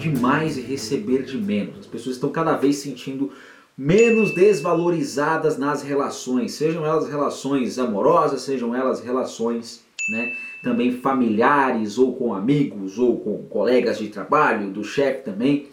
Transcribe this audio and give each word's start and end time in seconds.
demais 0.00 0.56
e 0.56 0.62
receber 0.62 1.22
de 1.22 1.36
menos. 1.36 1.80
As 1.80 1.86
pessoas 1.86 2.16
estão 2.16 2.30
cada 2.30 2.56
vez 2.56 2.76
sentindo 2.76 3.30
menos 3.76 4.34
desvalorizadas 4.34 5.56
nas 5.56 5.82
relações, 5.82 6.52
sejam 6.52 6.84
elas 6.84 7.08
relações 7.08 7.78
amorosas, 7.78 8.42
sejam 8.42 8.74
elas 8.74 9.00
relações 9.00 9.82
né, 10.10 10.32
também 10.62 10.92
familiares, 10.92 11.98
ou 11.98 12.14
com 12.14 12.34
amigos, 12.34 12.98
ou 12.98 13.18
com 13.20 13.44
colegas 13.44 13.98
de 13.98 14.08
trabalho, 14.08 14.70
do 14.70 14.82
chefe 14.82 15.22
também. 15.22 15.68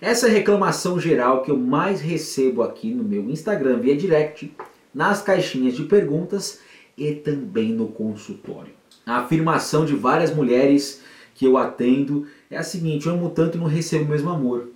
Essa 0.00 0.28
reclamação 0.28 1.00
geral 1.00 1.42
que 1.42 1.50
eu 1.50 1.56
mais 1.56 2.00
recebo 2.00 2.62
aqui 2.62 2.92
no 2.92 3.04
meu 3.04 3.30
Instagram 3.30 3.78
via 3.78 3.96
direct, 3.96 4.52
nas 4.94 5.22
caixinhas 5.22 5.74
de 5.74 5.84
perguntas 5.84 6.60
e 6.96 7.12
também 7.12 7.72
no 7.72 7.88
consultório. 7.88 8.72
A 9.06 9.18
afirmação 9.18 9.84
de 9.84 9.94
várias 9.94 10.34
mulheres 10.34 11.02
que 11.36 11.46
eu 11.46 11.56
atendo 11.56 12.26
é 12.50 12.56
a 12.56 12.62
seguinte: 12.62 13.06
eu 13.06 13.12
amo 13.12 13.30
tanto 13.30 13.56
e 13.56 13.60
não 13.60 13.66
recebo 13.66 14.04
o 14.04 14.08
mesmo 14.08 14.30
amor. 14.30 14.68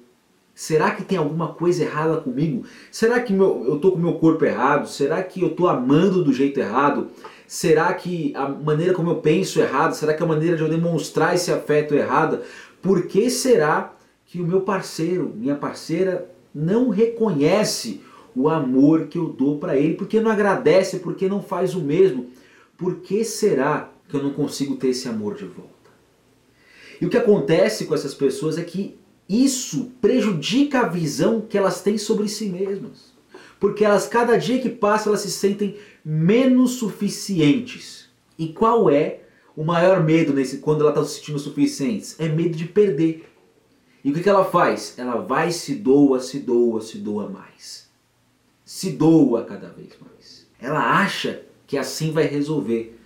Será 0.54 0.90
que 0.90 1.02
tem 1.02 1.16
alguma 1.16 1.48
coisa 1.54 1.82
errada 1.82 2.18
comigo? 2.18 2.64
Será 2.92 3.18
que 3.18 3.32
meu, 3.32 3.64
eu 3.66 3.76
estou 3.76 3.92
com 3.92 3.98
o 3.98 4.02
meu 4.02 4.14
corpo 4.14 4.44
errado? 4.44 4.86
Será 4.86 5.22
que 5.22 5.40
eu 5.40 5.48
estou 5.48 5.68
amando 5.68 6.22
do 6.22 6.34
jeito 6.34 6.60
errado? 6.60 7.08
Será 7.46 7.92
que 7.94 8.32
a 8.36 8.46
maneira 8.46 8.92
como 8.92 9.10
eu 9.10 9.16
penso 9.16 9.58
é 9.58 9.64
errada? 9.64 9.94
Será 9.94 10.12
que 10.12 10.22
a 10.22 10.26
maneira 10.26 10.56
de 10.56 10.62
eu 10.62 10.68
demonstrar 10.68 11.34
esse 11.34 11.50
afeto 11.50 11.94
é 11.94 11.98
errada? 11.98 12.42
Por 12.82 13.06
que 13.06 13.30
será 13.30 13.94
que 14.26 14.40
o 14.40 14.46
meu 14.46 14.60
parceiro, 14.60 15.32
minha 15.34 15.56
parceira, 15.56 16.30
não 16.54 16.90
reconhece 16.90 18.02
o 18.36 18.48
amor 18.48 19.06
que 19.06 19.18
eu 19.18 19.28
dou 19.28 19.58
para 19.58 19.76
ele? 19.76 19.94
Por 19.94 20.06
que 20.06 20.20
não 20.20 20.30
agradece? 20.30 20.98
Por 20.98 21.14
que 21.14 21.26
não 21.26 21.42
faz 21.42 21.74
o 21.74 21.80
mesmo? 21.80 22.26
Por 22.76 22.96
que 22.96 23.24
será 23.24 23.90
que 24.08 24.14
eu 24.14 24.22
não 24.22 24.30
consigo 24.30 24.76
ter 24.76 24.88
esse 24.88 25.08
amor 25.08 25.34
de 25.36 25.46
volta? 25.46 25.79
E 27.00 27.06
o 27.06 27.10
que 27.10 27.16
acontece 27.16 27.86
com 27.86 27.94
essas 27.94 28.14
pessoas 28.14 28.58
é 28.58 28.62
que 28.62 28.98
isso 29.28 29.92
prejudica 30.00 30.80
a 30.80 30.88
visão 30.88 31.40
que 31.40 31.56
elas 31.56 31.80
têm 31.82 31.96
sobre 31.96 32.28
si 32.28 32.46
mesmas. 32.46 33.12
Porque 33.60 33.84
elas, 33.84 34.06
cada 34.06 34.36
dia 34.36 34.60
que 34.60 34.68
passa, 34.68 35.08
elas 35.08 35.20
se 35.20 35.30
sentem 35.30 35.76
menos 36.04 36.72
suficientes. 36.72 38.08
E 38.38 38.48
qual 38.48 38.90
é 38.90 39.20
o 39.54 39.62
maior 39.62 40.02
medo 40.02 40.32
nesse, 40.32 40.58
quando 40.58 40.80
ela 40.80 40.90
está 40.90 41.04
se 41.04 41.16
sentindo 41.16 41.38
suficientes? 41.38 42.18
É 42.18 42.28
medo 42.28 42.56
de 42.56 42.64
perder. 42.64 43.30
E 44.02 44.10
o 44.10 44.14
que, 44.14 44.22
que 44.22 44.28
ela 44.28 44.44
faz? 44.44 44.94
Ela 44.96 45.16
vai, 45.16 45.52
se 45.52 45.74
doa, 45.74 46.20
se 46.20 46.38
doa, 46.38 46.80
se 46.80 46.98
doa 46.98 47.28
mais. 47.28 47.88
Se 48.64 48.90
doa 48.90 49.44
cada 49.44 49.68
vez 49.68 49.90
mais. 50.00 50.46
Ela 50.58 51.00
acha 51.00 51.42
que 51.66 51.76
assim 51.76 52.10
vai 52.12 52.24
resolver. 52.24 52.98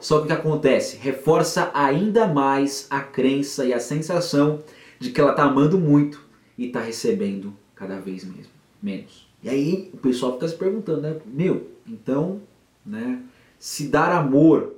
Só 0.00 0.18
que 0.18 0.24
o 0.24 0.26
que 0.26 0.32
acontece? 0.32 0.96
Reforça 0.96 1.70
ainda 1.74 2.26
mais 2.26 2.86
a 2.88 3.00
crença 3.00 3.64
e 3.64 3.72
a 3.72 3.78
sensação 3.78 4.60
de 4.98 5.10
que 5.10 5.20
ela 5.20 5.30
está 5.30 5.44
amando 5.44 5.78
muito 5.78 6.24
e 6.56 6.66
está 6.66 6.80
recebendo 6.80 7.52
cada 7.74 7.98
vez 7.98 8.24
mesmo, 8.24 8.52
menos. 8.82 9.28
E 9.42 9.48
aí 9.48 9.90
o 9.92 9.96
pessoal 9.98 10.34
fica 10.34 10.48
se 10.48 10.54
perguntando, 10.54 11.02
né? 11.02 11.16
Meu, 11.26 11.68
então, 11.86 12.40
né? 12.84 13.20
Se 13.58 13.88
dar 13.88 14.12
amor, 14.12 14.74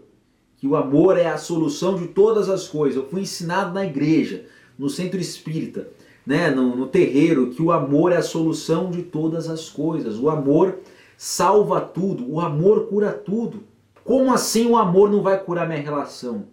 que 0.63 0.67
o 0.67 0.77
amor 0.77 1.19
é 1.19 1.27
a 1.27 1.37
solução 1.37 1.97
de 1.97 2.07
todas 2.07 2.49
as 2.49 2.69
coisas. 2.69 2.97
Eu 2.97 3.09
fui 3.09 3.23
ensinado 3.23 3.75
na 3.75 3.85
igreja, 3.85 4.45
no 4.79 4.89
centro 4.89 5.21
espírita, 5.21 5.89
né? 6.25 6.51
no, 6.51 6.77
no 6.77 6.87
terreiro, 6.87 7.51
que 7.51 7.61
o 7.61 7.73
amor 7.73 8.13
é 8.13 8.17
a 8.17 8.23
solução 8.23 8.89
de 8.89 9.03
todas 9.03 9.49
as 9.49 9.69
coisas. 9.69 10.19
O 10.19 10.31
amor 10.31 10.79
salva 11.17 11.81
tudo, 11.81 12.31
o 12.31 12.41
amor 12.41 12.87
cura 12.87 13.13
tudo. 13.13 13.65
Como 14.05 14.33
assim 14.33 14.67
o 14.67 14.77
amor 14.77 15.11
não 15.11 15.23
vai 15.23 15.39
curar 15.39 15.67
minha 15.67 15.81
relação? 15.81 16.47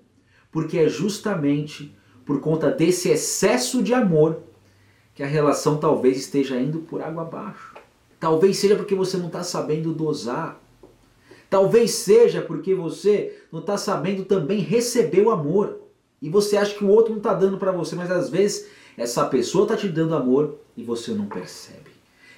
Porque 0.52 0.78
é 0.78 0.90
justamente 0.90 1.96
por 2.26 2.40
conta 2.40 2.70
desse 2.70 3.10
excesso 3.10 3.82
de 3.82 3.94
amor 3.94 4.42
que 5.16 5.24
a 5.24 5.28
relação 5.28 5.78
talvez 5.78 6.18
esteja 6.18 6.60
indo 6.60 6.80
por 6.80 7.02
água 7.02 7.24
abaixo. 7.24 7.74
Talvez 8.20 8.58
seja 8.58 8.76
porque 8.76 8.96
você 8.96 9.18
não 9.18 9.28
está 9.28 9.44
sabendo 9.44 9.94
dosar. 9.94 10.62
Talvez 11.50 11.92
seja 11.92 12.42
porque 12.42 12.76
você 12.76 13.42
não 13.52 13.60
está 13.60 13.78
sabendo 13.78 14.26
também 14.26 14.60
receber 14.60 15.22
o 15.22 15.32
amor. 15.32 15.80
E 16.22 16.30
você 16.30 16.58
acha 16.58 16.76
que 16.76 16.84
o 16.84 16.90
outro 16.90 17.12
não 17.12 17.18
está 17.18 17.34
dando 17.34 17.58
para 17.58 17.72
você, 17.72 17.96
mas 17.96 18.12
às 18.12 18.30
vezes 18.30 18.68
essa 18.98 19.26
pessoa 19.26 19.64
está 19.64 19.76
te 19.76 19.88
dando 19.88 20.16
amor 20.16 20.60
e 20.76 20.84
você 20.84 21.12
não 21.12 21.26
percebe. 21.26 21.90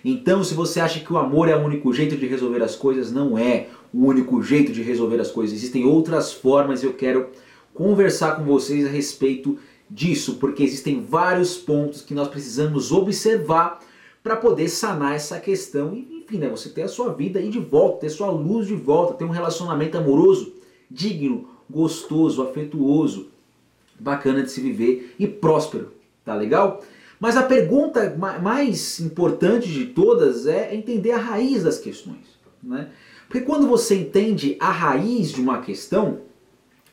Então, 0.05 0.43
se 0.43 0.53
você 0.53 0.79
acha 0.79 0.99
que 0.99 1.11
o 1.11 1.17
amor 1.17 1.49
é 1.49 1.55
o 1.55 1.63
único 1.63 1.93
jeito 1.93 2.15
de 2.15 2.25
resolver 2.27 2.63
as 2.63 2.75
coisas, 2.75 3.11
não 3.11 3.37
é 3.37 3.67
o 3.93 4.05
único 4.05 4.41
jeito 4.41 4.71
de 4.71 4.81
resolver 4.81 5.19
as 5.19 5.31
coisas. 5.31 5.55
Existem 5.55 5.85
outras 5.85 6.31
formas 6.31 6.81
e 6.81 6.85
eu 6.85 6.93
quero 6.93 7.29
conversar 7.73 8.35
com 8.35 8.43
vocês 8.43 8.85
a 8.85 8.89
respeito 8.89 9.57
disso, 9.89 10.35
porque 10.35 10.63
existem 10.63 11.01
vários 11.01 11.57
pontos 11.57 12.01
que 12.01 12.13
nós 12.13 12.27
precisamos 12.27 12.91
observar 12.91 13.79
para 14.23 14.35
poder 14.35 14.69
sanar 14.69 15.15
essa 15.15 15.39
questão 15.39 15.93
e, 15.93 16.23
enfim, 16.23 16.37
né, 16.37 16.47
você 16.47 16.69
ter 16.69 16.83
a 16.83 16.87
sua 16.87 17.11
vida 17.11 17.39
aí 17.39 17.49
de 17.49 17.59
volta, 17.59 18.01
ter 18.01 18.09
sua 18.09 18.29
luz 18.29 18.67
de 18.67 18.75
volta, 18.75 19.15
ter 19.15 19.25
um 19.25 19.29
relacionamento 19.29 19.97
amoroso, 19.97 20.53
digno, 20.89 21.49
gostoso, 21.69 22.41
afetuoso, 22.41 23.27
bacana 23.99 24.43
de 24.43 24.51
se 24.51 24.61
viver 24.61 25.15
e 25.17 25.27
próspero, 25.27 25.91
tá 26.23 26.35
legal? 26.35 26.81
Mas 27.19 27.37
a 27.37 27.43
pergunta 27.43 28.15
mais 28.41 28.99
importante 28.99 29.71
de 29.71 29.85
todas 29.85 30.47
é 30.47 30.73
entender 30.73 31.11
a 31.11 31.17
raiz 31.17 31.63
das 31.63 31.77
questões. 31.77 32.39
Né? 32.63 32.89
Porque 33.31 33.45
quando 33.45 33.65
você 33.65 33.95
entende 33.95 34.57
a 34.59 34.69
raiz 34.69 35.31
de 35.31 35.39
uma 35.39 35.61
questão, 35.61 36.19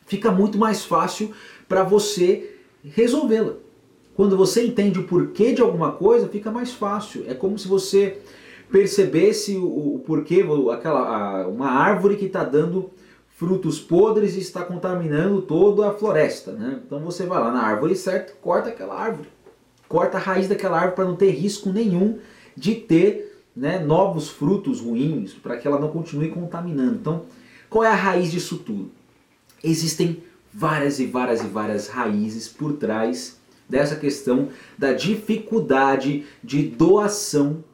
fica 0.06 0.31
muito 0.31 0.56
mais 0.56 0.84
fácil 0.84 1.32
para 1.69 1.82
você 1.82 2.54
resolvê-la. 2.84 3.54
Quando 4.15 4.37
você 4.37 4.65
entende 4.65 5.00
o 5.00 5.04
porquê 5.04 5.53
de 5.53 5.60
alguma 5.60 5.91
coisa, 5.91 6.28
fica 6.28 6.50
mais 6.50 6.72
fácil. 6.72 7.25
É 7.26 7.34
como 7.34 7.59
se 7.59 7.66
você 7.66 8.19
percebesse 8.71 9.56
o, 9.56 9.97
o 9.97 10.03
porquê, 10.06 10.44
aquela, 10.72 11.00
a, 11.00 11.49
uma 11.49 11.71
árvore 11.71 12.16
que 12.16 12.26
está 12.26 12.44
dando 12.44 12.91
frutos 13.31 13.81
podres 13.81 14.37
e 14.37 14.41
está 14.41 14.62
contaminando 14.62 15.43
toda 15.43 15.88
a 15.88 15.93
floresta. 15.93 16.53
Né? 16.53 16.81
Então 16.87 17.00
você 17.00 17.26
vai 17.26 17.41
lá 17.41 17.50
na 17.50 17.62
árvore 17.62 17.97
certo, 17.97 18.37
corta 18.41 18.69
aquela 18.69 18.94
árvore 18.94 19.28
corta 19.88 20.19
a 20.19 20.20
raiz 20.20 20.47
daquela 20.47 20.76
árvore 20.76 20.97
para 20.97 21.05
não 21.06 21.16
ter 21.16 21.31
risco 21.31 21.70
nenhum 21.70 22.19
de 22.56 22.75
ter 22.75 23.27
né, 23.58 23.80
novos 23.80 24.30
frutos 24.30 24.80
ruins, 24.80 25.34
para 25.34 25.56
que 25.56 25.66
ela 25.66 25.80
não 25.80 25.88
continue 25.88 26.28
contaminando. 26.28 26.94
Então, 26.94 27.22
qual 27.69 27.82
é 27.82 27.88
a 27.88 27.94
raiz 27.94 28.30
disso 28.30 28.58
tudo? 28.58 28.88
Existem 29.64 30.22
várias 30.54 31.00
e 31.00 31.06
várias 31.06 31.42
e 31.42 31.46
várias 31.48 31.88
raízes 31.88 32.46
por 32.46 32.74
trás 32.74 33.41
dessa 33.69 33.96
questão 33.96 34.48
da 34.78 34.92
dificuldade 34.92 36.24
de 36.42 36.69
doação, 36.69 37.64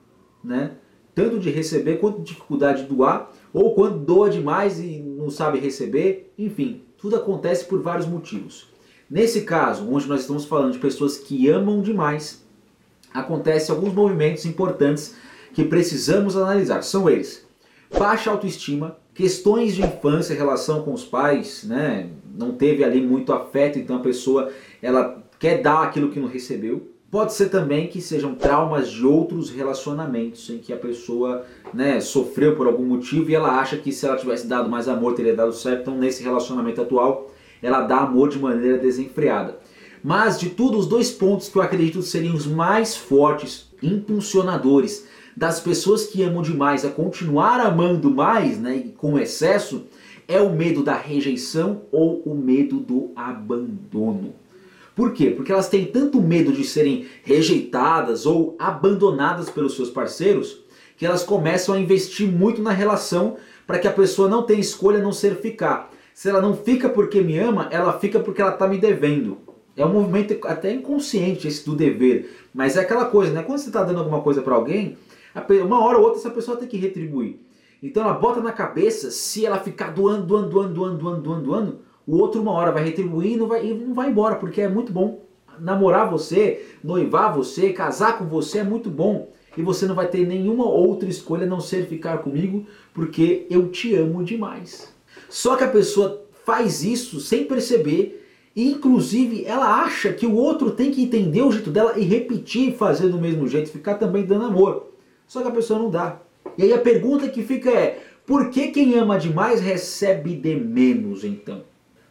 né? 0.43 0.73
tanto 1.15 1.39
de 1.39 1.51
receber 1.51 1.99
quanto 1.99 2.23
de 2.23 2.33
dificuldade 2.33 2.83
de 2.83 2.89
doar, 2.89 3.31
ou 3.53 3.75
quando 3.75 3.99
doa 3.99 4.31
demais 4.31 4.81
e 4.81 4.99
não 4.99 5.29
sabe 5.29 5.59
receber, 5.59 6.33
enfim, 6.39 6.83
tudo 6.97 7.15
acontece 7.15 7.67
por 7.67 7.81
vários 7.83 8.07
motivos. 8.07 8.69
Nesse 9.09 9.43
caso, 9.43 9.87
onde 9.89 10.09
nós 10.09 10.23
estamos 10.23 10.47
falando 10.47 10.73
de 10.73 10.79
pessoas 10.79 11.19
que 11.19 11.47
amam 11.49 11.83
demais, 11.83 12.43
acontecem 13.13 13.73
alguns 13.73 13.93
movimentos 13.93 14.47
importantes 14.47 15.15
que 15.55 15.65
precisamos 15.65 16.37
analisar. 16.37 16.83
São 16.83 17.09
eles: 17.09 17.47
baixa 17.97 18.31
autoestima, 18.31 18.99
questões 19.15 19.75
de 19.75 19.83
infância, 19.83 20.37
relação 20.37 20.83
com 20.83 20.93
os 20.93 21.05
pais, 21.05 21.65
né? 21.65 22.11
Não 22.37 22.53
teve 22.53 22.85
ali 22.85 23.01
muito 23.01 23.33
afeto, 23.33 23.79
então 23.79 23.97
a 23.97 24.01
pessoa 24.01 24.51
ela 24.83 25.23
quer 25.39 25.63
dar 25.63 25.85
aquilo 25.85 26.11
que 26.11 26.21
não 26.21 26.29
recebeu. 26.29 26.91
Pode 27.11 27.33
ser 27.33 27.49
também 27.49 27.87
que 27.87 28.01
sejam 28.01 28.35
traumas 28.35 28.91
de 28.91 29.07
outros 29.07 29.49
relacionamentos 29.49 30.51
em 30.51 30.59
que 30.59 30.73
a 30.73 30.77
pessoa 30.77 31.47
né, 31.73 32.01
sofreu 32.01 32.57
por 32.57 32.67
algum 32.67 32.85
motivo 32.85 33.31
e 33.31 33.37
ela 33.37 33.61
acha 33.61 33.77
que 33.77 33.93
se 33.93 34.05
ela 34.05 34.17
tivesse 34.17 34.49
dado 34.49 34.69
mais 34.69 34.89
amor 34.89 35.15
teria 35.15 35.37
dado 35.37 35.53
certo. 35.53 35.83
Então, 35.83 35.97
nesse 35.97 36.25
relacionamento 36.25 36.83
atual, 36.83 37.31
ela 37.63 37.83
dá 37.83 37.99
amor 37.99 38.31
de 38.31 38.39
maneira 38.41 38.79
desenfreada. 38.79 39.61
Mas 40.03 40.41
de 40.41 40.51
tudo, 40.51 40.77
os 40.77 40.89
dois 40.89 41.13
pontos 41.13 41.49
que 41.49 41.57
eu 41.57 41.63
acredito 41.63 42.03
seriam 42.03 42.35
os 42.35 42.49
mais 42.49 42.97
fortes, 42.97 43.73
impulsionadores 43.81 45.07
das 45.37 45.61
pessoas 45.61 46.07
que 46.07 46.23
amam 46.23 46.43
demais 46.43 46.85
a 46.85 46.91
continuar 46.91 47.61
amando 47.61 48.11
mais, 48.11 48.59
né, 48.59 48.91
com 48.97 49.19
excesso, 49.19 49.85
é 50.29 50.41
o 50.41 50.55
medo 50.55 50.83
da 50.83 50.95
rejeição 50.95 51.83
ou 51.91 52.23
o 52.25 52.35
medo 52.35 52.79
do 52.79 53.11
abandono. 53.15 54.35
Por 54.95 55.13
quê? 55.13 55.31
Porque 55.31 55.51
elas 55.51 55.69
têm 55.69 55.87
tanto 55.87 56.23
medo 56.23 56.53
de 56.53 56.65
serem 56.65 57.07
rejeitadas 57.25 58.27
ou 58.27 58.55
abandonadas 58.59 59.51
pelos 59.51 59.75
seus 59.75 59.91
parceiros 59.91 60.63
que 60.97 61.05
elas 61.05 61.25
começam 61.25 61.75
a 61.75 61.79
investir 61.79 62.29
muito 62.29 62.63
na 62.63 62.71
relação 62.71 63.37
para 63.67 63.79
que 63.79 63.89
a 63.89 63.93
pessoa 63.93 64.29
não 64.29 64.45
tenha 64.45 64.61
escolha 64.61 64.99
a 65.01 65.03
não 65.03 65.13
ser 65.13 65.37
ficar. 65.37 65.91
Se 66.15 66.29
ela 66.29 66.41
não 66.41 66.57
fica 66.57 66.89
porque 66.89 67.21
me 67.21 67.37
ama, 67.39 67.69
ela 67.73 67.99
fica 67.99 68.21
porque 68.21 68.41
ela 68.41 68.53
está 68.53 68.69
me 68.69 68.79
devendo. 68.79 69.39
É 69.77 69.85
um 69.85 69.93
movimento 69.93 70.39
até 70.47 70.73
inconsciente 70.73 71.49
esse 71.49 71.65
do 71.67 71.75
dever. 71.75 72.47
Mas 72.55 72.77
é 72.77 72.81
aquela 72.81 73.07
coisa, 73.07 73.33
né? 73.33 73.43
Quando 73.43 73.59
você 73.59 73.69
está 73.69 73.83
dando 73.83 73.99
alguma 73.99 74.21
coisa 74.21 74.41
para 74.41 74.55
alguém, 74.55 74.97
uma 75.65 75.85
hora 75.85 75.99
ou 75.99 76.05
outra 76.05 76.21
essa 76.21 76.31
pessoa 76.31 76.57
tem 76.57 76.69
que 76.69 76.77
retribuir. 76.77 77.41
Então 77.83 78.03
ela 78.03 78.15
bota 78.15 78.41
na 78.41 78.53
cabeça, 78.53 79.11
se 79.11 79.45
ela 79.45 79.59
ficar 79.59 79.91
doando, 79.91 80.27
doando, 80.27 80.49
doando, 80.49 80.75
doando, 80.75 80.99
doando, 80.99 81.21
doando, 81.23 81.43
doando 81.43 81.79
o 82.07 82.19
outro 82.19 82.41
uma 82.41 82.53
hora 82.53 82.71
vai 82.71 82.85
retribuir 82.85 83.33
e 83.33 83.37
não 83.37 83.47
vai, 83.47 83.67
e 83.67 83.75
não 83.75 83.95
vai 83.95 84.11
embora, 84.11 84.37
porque 84.37 84.61
é 84.61 84.69
muito 84.69 84.93
bom. 84.93 85.23
namorar 85.59 86.11
você, 86.11 86.67
noivar 86.83 87.33
você, 87.33 87.73
casar 87.73 88.19
com 88.19 88.25
você 88.25 88.59
é 88.59 88.65
muito 88.65 88.91
bom. 88.91 89.31
E 89.57 89.63
você 89.63 89.87
não 89.87 89.95
vai 89.95 90.09
ter 90.09 90.27
nenhuma 90.27 90.65
outra 90.65 91.09
escolha 91.09 91.45
a 91.45 91.49
não 91.49 91.61
ser 91.61 91.87
ficar 91.87 92.19
comigo, 92.19 92.67
porque 92.93 93.47
eu 93.49 93.69
te 93.69 93.95
amo 93.95 94.25
demais. 94.25 94.93
Só 95.29 95.55
que 95.55 95.63
a 95.63 95.69
pessoa 95.69 96.25
faz 96.45 96.83
isso 96.83 97.21
sem 97.21 97.45
perceber 97.45 98.21
e 98.55 98.71
inclusive 98.71 99.45
ela 99.45 99.83
acha 99.83 100.13
que 100.13 100.27
o 100.27 100.35
outro 100.35 100.73
tem 100.73 100.91
que 100.91 101.03
entender 101.03 101.43
o 101.43 101.53
jeito 101.53 101.71
dela 101.71 101.97
e 101.97 102.03
repetir 102.03 102.77
fazer 102.77 103.09
do 103.09 103.19
mesmo 103.19 103.47
jeito, 103.47 103.71
ficar 103.71 103.95
também 103.95 104.25
dando 104.25 104.47
amor. 104.47 104.94
Só 105.35 105.43
que 105.43 105.49
a 105.49 105.51
pessoa 105.51 105.81
não 105.81 105.91
dá. 105.91 106.21
E 106.57 106.63
aí 106.63 106.73
a 106.73 106.79
pergunta 106.79 107.29
que 107.29 107.43
fica 107.43 107.69
é: 107.69 108.01
por 108.25 108.51
que 108.51 108.69
quem 108.69 108.97
ama 108.97 109.19
demais 109.19 109.61
recebe 109.61 110.37
de 110.37 110.55
menos 110.55 111.25
então? 111.25 111.63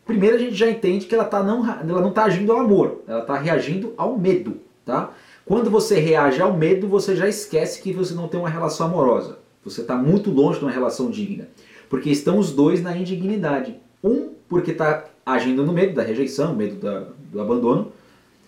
Primeiro 0.05 0.35
a 0.35 0.39
gente 0.39 0.55
já 0.55 0.69
entende 0.69 1.05
que 1.05 1.15
ela, 1.15 1.23
tá 1.23 1.41
não, 1.41 1.65
ela 1.65 2.01
não 2.01 2.09
está 2.09 2.25
agindo 2.25 2.51
ao 2.51 2.59
amor, 2.59 3.01
ela 3.07 3.21
está 3.21 3.37
reagindo 3.37 3.93
ao 3.95 4.19
medo. 4.19 4.57
Tá? 4.85 5.13
Quando 5.45 5.69
você 5.69 6.01
reage 6.01 6.41
ao 6.41 6.51
medo, 6.51 6.85
você 6.85 7.15
já 7.15 7.25
esquece 7.25 7.81
que 7.81 7.93
você 7.93 8.13
não 8.13 8.27
tem 8.27 8.37
uma 8.37 8.49
relação 8.49 8.87
amorosa. 8.87 9.39
Você 9.63 9.79
está 9.79 9.95
muito 9.95 10.29
longe 10.29 10.59
de 10.59 10.65
uma 10.65 10.71
relação 10.71 11.09
digna. 11.09 11.47
Porque 11.89 12.09
estão 12.09 12.37
os 12.37 12.51
dois 12.51 12.83
na 12.83 12.97
indignidade. 12.97 13.77
Um 14.03 14.31
porque 14.49 14.71
está 14.71 15.05
agindo 15.25 15.65
no 15.65 15.71
medo 15.71 15.93
da 15.93 16.03
rejeição, 16.03 16.53
medo 16.53 16.75
da, 16.75 17.07
do 17.31 17.39
abandono, 17.39 17.93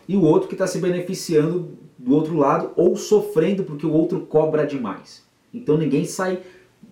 e 0.06 0.18
o 0.18 0.24
outro 0.24 0.50
que 0.50 0.54
está 0.54 0.68
se 0.68 0.80
beneficiando 0.80 1.85
do 1.98 2.14
outro 2.14 2.36
lado 2.36 2.72
ou 2.76 2.96
sofrendo 2.96 3.64
porque 3.64 3.86
o 3.86 3.92
outro 3.92 4.22
cobra 4.22 4.66
demais. 4.66 5.24
Então 5.54 5.78
ninguém 5.78 6.06
sai 6.06 6.42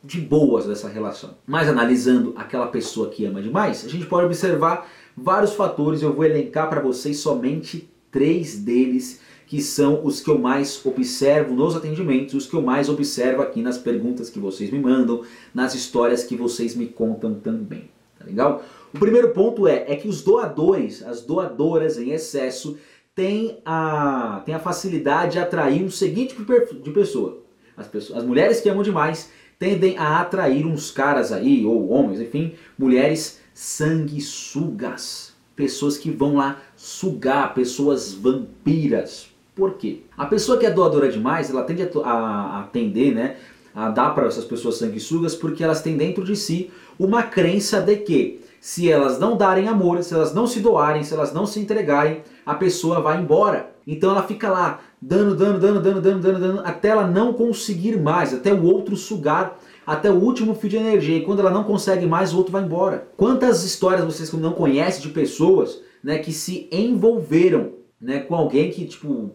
de 0.04 0.20
boas 0.20 0.66
dessa 0.66 0.88
relação. 0.88 1.36
Mas 1.46 1.68
analisando 1.68 2.34
aquela 2.36 2.68
pessoa 2.68 3.10
que 3.10 3.26
ama 3.26 3.42
demais, 3.42 3.86
a 3.86 3.90
gente 3.90 4.06
pode 4.06 4.26
observar 4.26 4.90
vários 5.16 5.54
fatores. 5.54 6.02
Eu 6.02 6.14
vou 6.14 6.26
elencar 6.26 6.70
para 6.70 6.82
vocês 6.82 7.18
somente 7.18 7.90
três 8.12 8.60
deles 8.60 9.22
que 9.46 9.62
são 9.62 10.04
os 10.04 10.20
que 10.20 10.30
eu 10.30 10.40
mais 10.40 10.84
observo 10.86 11.54
nos 11.54 11.76
atendimentos, 11.76 12.34
os 12.34 12.48
que 12.48 12.56
eu 12.56 12.62
mais 12.62 12.90
observo 12.90 13.42
aqui 13.42 13.62
nas 13.62 13.78
perguntas 13.78 14.30
que 14.30 14.40
vocês 14.40 14.72
me 14.72 14.80
mandam, 14.80 15.22
nas 15.54 15.76
histórias 15.76 16.24
que 16.24 16.36
vocês 16.36 16.76
me 16.76 16.88
contam 16.88 17.36
também. 17.36 17.90
Tá 18.18 18.26
legal? 18.26 18.64
O 18.94 19.00
primeiro 19.00 19.30
ponto 19.30 19.68
é, 19.68 19.86
é 19.88 19.96
que 19.96 20.08
os 20.08 20.22
doadores, 20.22 21.04
as 21.04 21.22
doadoras 21.22 21.98
em 21.98 22.12
excesso, 22.12 22.78
têm 23.16 23.60
a, 23.66 24.42
têm 24.46 24.56
a 24.56 24.60
facilidade 24.60 25.34
de 25.34 25.40
atrair 25.40 25.84
um 25.84 25.90
seguinte 25.90 26.36
tipo 26.36 26.76
de 26.76 26.92
pessoa. 26.92 27.42
As, 27.76 27.88
pessoas, 27.88 28.20
as 28.20 28.26
mulheres 28.26 28.62
que 28.62 28.70
amam 28.70 28.84
demais 28.84 29.32
tendem 29.58 29.98
a 29.98 30.20
atrair 30.20 30.66
uns 30.66 30.92
caras 30.92 31.32
aí, 31.32 31.66
ou 31.66 31.90
homens, 31.90 32.20
enfim, 32.20 32.54
mulheres 32.78 33.40
sanguessugas. 33.54 35.34
Pessoas 35.56 35.98
que 35.98 36.10
vão 36.10 36.36
lá 36.36 36.60
sugar, 36.76 37.54
pessoas 37.54 38.14
vampiras. 38.14 39.28
Por 39.56 39.76
quê? 39.76 40.02
A 40.18 40.26
pessoa 40.26 40.58
que 40.58 40.66
é 40.66 40.72
doadora 40.72 41.12
demais, 41.12 41.50
ela 41.50 41.64
tende 41.64 41.88
a, 42.04 42.62
atender, 42.62 43.14
né, 43.14 43.38
a 43.74 43.90
dar 43.90 44.10
para 44.16 44.26
essas 44.26 44.46
pessoas 44.46 44.78
sanguessugas 44.78 45.36
porque 45.36 45.64
elas 45.64 45.82
têm 45.82 45.96
dentro 45.96 46.24
de 46.24 46.36
si 46.36 46.72
uma 46.98 47.22
crença 47.22 47.80
de 47.80 47.98
que 47.98 48.43
se 48.64 48.90
elas 48.90 49.20
não 49.20 49.36
darem 49.36 49.68
amor, 49.68 50.02
se 50.02 50.14
elas 50.14 50.34
não 50.34 50.48
se 50.48 50.62
doarem, 50.62 51.04
se 51.04 51.14
elas 51.14 51.34
não 51.34 51.46
se 51.46 51.60
entregarem, 51.60 52.22
a 52.46 52.54
pessoa 52.54 53.02
vai 53.02 53.20
embora. 53.20 53.72
Então 53.86 54.12
ela 54.12 54.24
fica 54.24 54.50
lá 54.50 54.80
dando, 55.02 55.36
dando, 55.36 55.60
dando, 55.60 55.82
dando, 55.82 56.00
dando, 56.00 56.22
dando, 56.22 56.40
dando, 56.40 56.62
até 56.64 56.88
ela 56.88 57.06
não 57.06 57.34
conseguir 57.34 58.00
mais, 58.00 58.34
até 58.34 58.54
o 58.54 58.64
outro 58.64 58.96
sugar 58.96 59.60
até 59.86 60.10
o 60.10 60.16
último 60.16 60.56
fio 60.56 60.70
de 60.70 60.78
energia. 60.78 61.18
E 61.18 61.24
quando 61.24 61.42
ela 61.42 61.52
não 61.52 61.66
consegue 61.66 62.06
mais, 62.06 62.34
o 62.34 62.38
outro 62.38 62.54
vai 62.54 62.64
embora. 62.64 63.06
Quantas 63.18 63.66
histórias 63.66 64.06
vocês 64.06 64.32
não 64.32 64.54
conhecem 64.54 65.02
de 65.02 65.10
pessoas 65.10 65.82
né, 66.02 66.20
que 66.20 66.32
se 66.32 66.70
envolveram 66.72 67.72
né, 68.00 68.20
com 68.20 68.34
alguém 68.34 68.72
que, 68.72 68.86
tipo, 68.86 69.32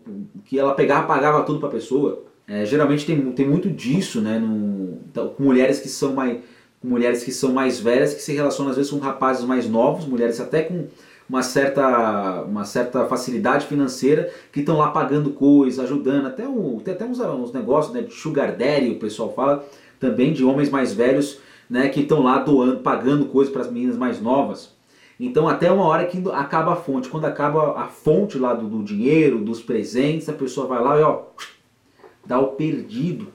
que 0.46 0.58
ela 0.58 0.72
pegava, 0.72 1.06
pagava 1.06 1.42
tudo 1.42 1.60
pra 1.60 1.68
pessoa? 1.68 2.24
É, 2.46 2.64
geralmente 2.64 3.04
tem, 3.04 3.30
tem 3.32 3.46
muito 3.46 3.68
disso, 3.68 4.22
né? 4.22 4.38
No, 4.38 5.00
então, 5.10 5.28
com 5.28 5.42
mulheres 5.42 5.80
que 5.80 5.88
são 5.90 6.14
mais 6.14 6.38
mulheres 6.82 7.24
que 7.24 7.32
são 7.32 7.52
mais 7.52 7.80
velhas, 7.80 8.14
que 8.14 8.22
se 8.22 8.32
relacionam 8.32 8.70
às 8.70 8.76
vezes 8.76 8.90
com 8.90 8.98
rapazes 8.98 9.44
mais 9.44 9.68
novos, 9.68 10.06
mulheres 10.06 10.40
até 10.40 10.62
com 10.62 10.86
uma 11.28 11.42
certa, 11.42 12.42
uma 12.42 12.64
certa 12.64 13.04
facilidade 13.06 13.66
financeira, 13.66 14.32
que 14.50 14.60
estão 14.60 14.78
lá 14.78 14.90
pagando 14.90 15.30
coisas, 15.30 15.78
ajudando, 15.84 16.26
até, 16.26 16.48
um, 16.48 16.78
tem 16.78 16.94
até 16.94 17.04
uns, 17.04 17.20
uns 17.20 17.52
negócios 17.52 17.92
né, 17.92 18.00
de 18.00 18.14
sugar 18.14 18.56
daddy, 18.56 18.90
o 18.92 18.98
pessoal 18.98 19.32
fala, 19.34 19.66
também 20.00 20.32
de 20.32 20.44
homens 20.44 20.70
mais 20.70 20.94
velhos, 20.94 21.38
né, 21.68 21.88
que 21.88 22.00
estão 22.00 22.22
lá 22.22 22.38
doando, 22.38 22.78
pagando 22.78 23.26
coisas 23.26 23.52
para 23.52 23.62
as 23.62 23.70
meninas 23.70 23.96
mais 23.96 24.20
novas. 24.20 24.72
Então 25.20 25.48
até 25.48 25.70
uma 25.70 25.84
hora 25.84 26.06
que 26.06 26.22
acaba 26.32 26.72
a 26.72 26.76
fonte, 26.76 27.08
quando 27.08 27.26
acaba 27.26 27.78
a 27.78 27.88
fonte 27.88 28.38
lá 28.38 28.54
do, 28.54 28.66
do 28.66 28.82
dinheiro, 28.82 29.40
dos 29.40 29.60
presentes, 29.60 30.28
a 30.28 30.32
pessoa 30.32 30.66
vai 30.66 30.82
lá 30.82 30.98
e 30.98 31.02
ó, 31.02 31.22
dá 32.24 32.38
o 32.38 32.52
perdido 32.52 33.26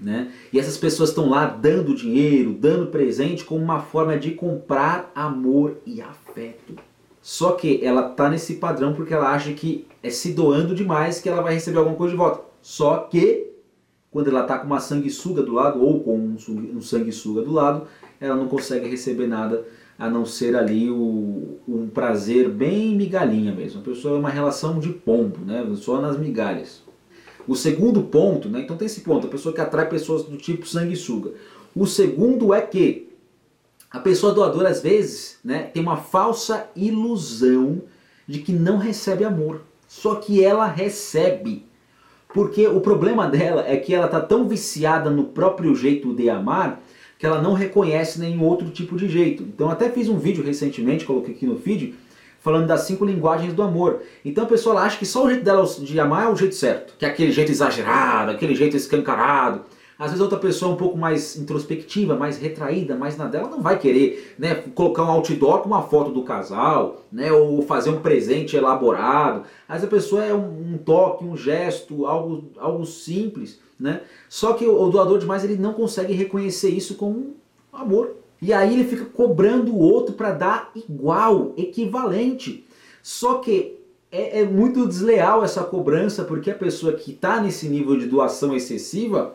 né? 0.00 0.30
E 0.52 0.58
essas 0.58 0.76
pessoas 0.76 1.10
estão 1.10 1.28
lá 1.28 1.46
dando 1.46 1.94
dinheiro, 1.94 2.52
dando 2.52 2.88
presente 2.88 3.44
como 3.44 3.62
uma 3.62 3.80
forma 3.80 4.18
de 4.18 4.32
comprar 4.32 5.10
amor 5.14 5.78
e 5.86 6.00
afeto. 6.00 6.74
Só 7.22 7.52
que 7.52 7.84
ela 7.84 8.02
tá 8.10 8.28
nesse 8.28 8.54
padrão 8.54 8.94
porque 8.94 9.12
ela 9.12 9.32
acha 9.32 9.52
que 9.52 9.86
é 10.02 10.10
se 10.10 10.32
doando 10.32 10.74
demais 10.74 11.20
que 11.20 11.28
ela 11.28 11.42
vai 11.42 11.54
receber 11.54 11.78
alguma 11.78 11.96
coisa 11.96 12.12
de 12.12 12.18
volta. 12.18 12.40
Só 12.62 12.98
que 12.98 13.50
quando 14.10 14.28
ela 14.28 14.44
tá 14.44 14.58
com 14.58 14.66
uma 14.66 14.80
sanguessuga 14.80 15.42
do 15.42 15.52
lado 15.52 15.82
ou 15.82 16.00
com 16.00 16.36
um 16.38 16.80
sanguessuga 16.80 17.42
do 17.42 17.52
lado, 17.52 17.86
ela 18.20 18.36
não 18.36 18.48
consegue 18.48 18.88
receber 18.88 19.26
nada 19.26 19.64
a 19.98 20.08
não 20.08 20.24
ser 20.24 20.54
ali 20.54 20.90
o, 20.90 21.58
um 21.66 21.88
prazer 21.88 22.48
bem 22.48 22.94
migalhinha 22.94 23.52
mesmo. 23.52 23.80
A 23.80 23.84
pessoa 23.84 24.16
é 24.16 24.18
uma 24.18 24.28
relação 24.28 24.78
de 24.78 24.90
pombo, 24.90 25.38
né? 25.44 25.66
Só 25.76 26.00
nas 26.00 26.18
migalhas. 26.18 26.85
O 27.46 27.54
segundo 27.54 28.02
ponto, 28.02 28.48
né? 28.48 28.60
então 28.60 28.76
tem 28.76 28.86
esse 28.86 29.00
ponto, 29.00 29.26
a 29.26 29.30
pessoa 29.30 29.54
que 29.54 29.60
atrai 29.60 29.88
pessoas 29.88 30.24
do 30.24 30.36
tipo 30.36 30.66
sanguessuga. 30.66 31.32
O 31.74 31.86
segundo 31.86 32.52
é 32.52 32.60
que 32.60 33.08
a 33.90 34.00
pessoa 34.00 34.32
doadora 34.32 34.68
às 34.68 34.80
vezes 34.80 35.38
né, 35.44 35.64
tem 35.64 35.82
uma 35.82 35.96
falsa 35.96 36.68
ilusão 36.74 37.82
de 38.26 38.40
que 38.40 38.52
não 38.52 38.78
recebe 38.78 39.24
amor. 39.24 39.62
Só 39.86 40.16
que 40.16 40.42
ela 40.42 40.66
recebe. 40.66 41.64
Porque 42.34 42.66
o 42.66 42.80
problema 42.80 43.28
dela 43.28 43.64
é 43.66 43.76
que 43.76 43.94
ela 43.94 44.06
está 44.06 44.20
tão 44.20 44.48
viciada 44.48 45.08
no 45.08 45.24
próprio 45.24 45.74
jeito 45.74 46.12
de 46.12 46.28
amar 46.28 46.82
que 47.18 47.24
ela 47.24 47.40
não 47.40 47.54
reconhece 47.54 48.20
nenhum 48.20 48.44
outro 48.44 48.68
tipo 48.70 48.96
de 48.96 49.08
jeito. 49.08 49.42
Então 49.42 49.70
até 49.70 49.88
fiz 49.88 50.08
um 50.08 50.18
vídeo 50.18 50.44
recentemente, 50.44 51.06
coloquei 51.06 51.34
aqui 51.34 51.46
no 51.46 51.56
feed, 51.56 51.94
falando 52.46 52.68
das 52.68 52.82
cinco 52.82 53.04
linguagens 53.04 53.52
do 53.52 53.60
amor. 53.60 54.02
Então 54.24 54.44
a 54.44 54.46
pessoa 54.46 54.80
acha 54.80 54.96
que 54.96 55.04
só 55.04 55.24
o 55.24 55.28
jeito 55.28 55.44
dela 55.44 55.66
de 55.66 55.98
amar 55.98 56.26
é 56.26 56.28
o 56.28 56.36
jeito 56.36 56.54
certo, 56.54 56.94
que 56.96 57.04
é 57.04 57.08
aquele 57.08 57.32
jeito 57.32 57.50
exagerado, 57.50 58.30
aquele 58.30 58.54
jeito 58.54 58.76
escancarado. 58.76 59.62
Às 59.98 60.12
vezes 60.12 60.20
outra 60.20 60.38
pessoa 60.38 60.70
é 60.70 60.74
um 60.74 60.76
pouco 60.76 60.96
mais 60.96 61.34
introspectiva, 61.34 62.14
mais 62.14 62.38
retraída, 62.38 62.94
mais 62.94 63.16
na 63.16 63.24
dela, 63.24 63.48
não 63.48 63.60
vai 63.60 63.80
querer 63.80 64.36
né, 64.38 64.54
colocar 64.76 65.02
um 65.02 65.10
outdoor 65.10 65.62
com 65.62 65.66
uma 65.66 65.82
foto 65.82 66.12
do 66.12 66.22
casal, 66.22 67.02
né, 67.10 67.32
ou 67.32 67.62
fazer 67.62 67.90
um 67.90 68.00
presente 68.00 68.54
elaborado. 68.54 69.42
Às 69.68 69.80
vezes 69.80 69.88
a 69.88 69.96
pessoa 69.96 70.24
é 70.24 70.32
um, 70.32 70.74
um 70.74 70.78
toque, 70.78 71.24
um 71.24 71.36
gesto, 71.36 72.06
algo, 72.06 72.44
algo 72.58 72.86
simples. 72.86 73.58
Né? 73.80 74.02
Só 74.28 74.52
que 74.52 74.64
o, 74.64 74.80
o 74.80 74.88
doador 74.88 75.18
demais 75.18 75.42
ele 75.42 75.56
não 75.56 75.72
consegue 75.72 76.12
reconhecer 76.12 76.68
isso 76.68 76.94
como 76.94 77.34
amor. 77.72 78.14
E 78.40 78.52
aí 78.52 78.74
ele 78.74 78.84
fica 78.88 79.04
cobrando 79.06 79.72
o 79.72 79.78
outro 79.78 80.14
para 80.14 80.32
dar 80.32 80.70
igual, 80.74 81.54
equivalente. 81.56 82.64
Só 83.02 83.38
que 83.38 83.78
é, 84.10 84.40
é, 84.40 84.44
muito 84.44 84.86
desleal 84.86 85.44
essa 85.44 85.62
cobrança, 85.64 86.24
porque 86.24 86.50
a 86.50 86.54
pessoa 86.54 86.92
que 86.92 87.12
está 87.12 87.40
nesse 87.40 87.68
nível 87.68 87.96
de 87.96 88.06
doação 88.06 88.54
excessiva, 88.54 89.34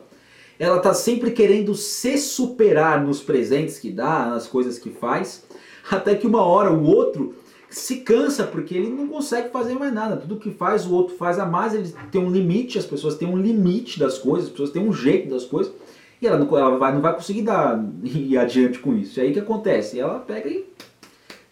ela 0.60 0.77
está 0.77 0.93
sempre 0.93 1.31
querendo 1.31 1.74
se 1.74 2.17
superar 2.17 3.03
nos 3.03 3.22
presentes 3.22 3.79
que 3.79 3.91
dá, 3.91 4.27
nas 4.27 4.48
coisas 4.48 4.77
que 4.77 4.89
faz, 4.89 5.43
até 5.89 6.15
que 6.15 6.27
uma 6.27 6.43
hora 6.43 6.72
o 6.72 6.84
outro 6.84 7.36
se 7.70 7.98
cansa 7.98 8.43
porque 8.43 8.75
ele 8.75 8.89
não 8.89 9.08
consegue 9.08 9.50
fazer 9.50 9.74
mais 9.75 9.93
nada. 9.93 10.17
Tudo 10.17 10.36
que 10.38 10.51
faz 10.51 10.86
o 10.86 10.93
outro 10.93 11.15
faz 11.15 11.39
a 11.39 11.46
mais, 11.46 11.74
ele 11.74 11.93
tem 12.12 12.22
um 12.22 12.29
limite, 12.29 12.77
as 12.77 12.86
pessoas 12.86 13.15
têm 13.15 13.27
um 13.27 13.38
limite 13.38 13.98
das 13.98 14.17
coisas, 14.17 14.48
as 14.48 14.51
pessoas 14.51 14.72
têm 14.72 14.88
um 14.88 14.93
jeito 14.93 15.29
das 15.29 15.46
coisas. 15.46 15.74
E 16.22 16.28
ela 16.28 16.38
não, 16.38 16.58
ela 16.58 16.78
vai, 16.78 16.94
não 16.94 17.01
vai 17.01 17.13
conseguir 17.13 17.42
dar, 17.42 17.84
ir 18.04 18.38
adiante 18.38 18.80
com 18.80 18.96
isso. 18.96 19.20
E 19.20 19.24
aí 19.24 19.32
o 19.32 19.34
que 19.34 19.40
acontece? 19.40 20.00
Ela 20.00 20.20
pega 20.20 20.48
e 20.50 20.66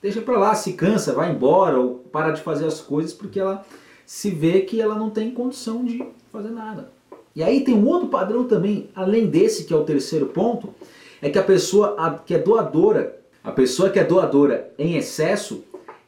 deixa 0.02 0.22
pra 0.22 0.38
lá, 0.38 0.54
se 0.54 0.74
cansa, 0.74 1.14
vai 1.14 1.32
embora 1.32 1.80
ou 1.80 1.96
para 2.12 2.32
de 2.32 2.42
fazer 2.42 2.66
as 2.66 2.80
coisas 2.80 3.14
porque 3.14 3.40
ela 3.40 3.66
se 4.06 4.30
vê 4.30 4.62
que 4.62 4.80
ela 4.80 4.96
não 4.96 5.10
tem 5.10 5.32
condição 5.32 5.84
de 5.84 6.04
fazer 6.32 6.50
nada. 6.50 6.92
E 7.36 7.44
aí 7.44 7.64
tem 7.64 7.76
um 7.76 7.88
outro 7.88 8.10
padrão 8.10 8.44
também, 8.44 8.90
além 8.96 9.28
desse 9.28 9.66
que 9.66 9.74
é 9.74 9.78
o 9.78 9.84
terceiro 9.84 10.28
ponto, 10.28 10.74
é 11.22 11.30
que 11.30 11.38
a 11.38 11.44
pessoa 11.44 12.22
que 12.26 12.34
é 12.34 12.40
doadora, 12.40 13.20
a 13.44 13.52
pessoa 13.52 13.90
que 13.90 14.00
é 14.00 14.04
doadora 14.04 14.72
em 14.78 14.96
excesso, 14.96 15.64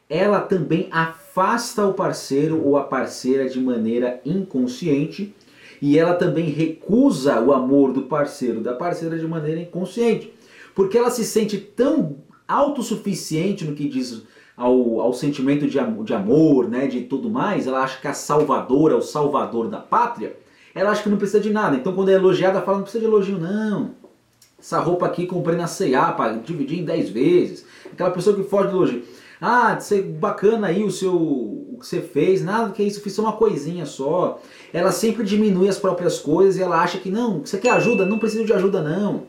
ela 0.08 0.40
também 0.40 0.88
afasta 0.90 1.86
o 1.86 1.94
parceiro 1.94 2.62
ou 2.62 2.76
a 2.76 2.84
parceira 2.84 3.48
de 3.48 3.60
maneira 3.60 4.20
inconsciente 4.24 5.34
e 5.82 5.98
ela 5.98 6.14
também 6.14 6.44
recusa 6.44 7.40
o 7.40 7.52
amor 7.52 7.92
do 7.92 8.02
parceiro, 8.02 8.60
da 8.60 8.72
parceira 8.72 9.18
de 9.18 9.26
maneira 9.26 9.60
inconsciente, 9.60 10.32
porque 10.76 10.96
ela 10.96 11.10
se 11.10 11.24
sente 11.24 11.58
tão 11.58 12.18
autossuficiente 12.46 13.64
no 13.64 13.74
que 13.74 13.88
diz 13.88 14.22
ao, 14.56 15.00
ao 15.00 15.12
sentimento 15.12 15.66
de, 15.66 15.80
de 16.04 16.14
amor, 16.14 16.68
né, 16.68 16.86
de 16.86 17.00
tudo 17.00 17.28
mais, 17.28 17.66
ela 17.66 17.82
acha 17.82 18.00
que 18.00 18.06
a 18.06 18.14
salvadora 18.14 18.96
o 18.96 19.02
salvador 19.02 19.68
da 19.68 19.78
pátria, 19.78 20.36
ela 20.72 20.90
acha 20.90 21.02
que 21.02 21.08
não 21.08 21.16
precisa 21.16 21.40
de 21.40 21.50
nada. 21.50 21.74
Então 21.74 21.92
quando 21.92 22.10
é 22.10 22.14
elogiada, 22.14 22.62
fala, 22.62 22.76
não 22.76 22.84
precisa 22.84 23.04
de 23.04 23.10
elogio 23.10 23.38
não. 23.38 23.90
Essa 24.56 24.78
roupa 24.78 25.06
aqui 25.06 25.26
comprei 25.26 25.56
na 25.56 25.66
C&A 25.66 26.12
para 26.12 26.34
dividir 26.34 26.78
em 26.78 26.84
10 26.84 27.10
vezes. 27.10 27.66
Aquela 27.92 28.12
pessoa 28.12 28.36
que 28.36 28.44
foge 28.44 28.68
do 28.68 28.76
elogio. 28.76 29.02
Ah, 29.40 29.78
ser 29.80 30.02
bacana 30.02 30.68
aí 30.68 30.84
o 30.84 30.90
seu 30.92 31.61
que 31.82 31.88
você 31.88 32.00
fez, 32.00 32.42
nada 32.42 32.72
que 32.72 32.82
é 32.82 32.86
isso, 32.86 33.00
fiz 33.00 33.18
uma 33.18 33.32
coisinha 33.32 33.84
só. 33.84 34.40
Ela 34.72 34.92
sempre 34.92 35.24
diminui 35.24 35.68
as 35.68 35.78
próprias 35.78 36.18
coisas 36.18 36.56
e 36.56 36.62
ela 36.62 36.80
acha 36.80 36.98
que 36.98 37.10
não, 37.10 37.40
você 37.40 37.58
quer 37.58 37.70
ajuda? 37.70 38.06
Não 38.06 38.18
precisa 38.18 38.44
de 38.44 38.52
ajuda 38.52 38.80
não. 38.80 39.24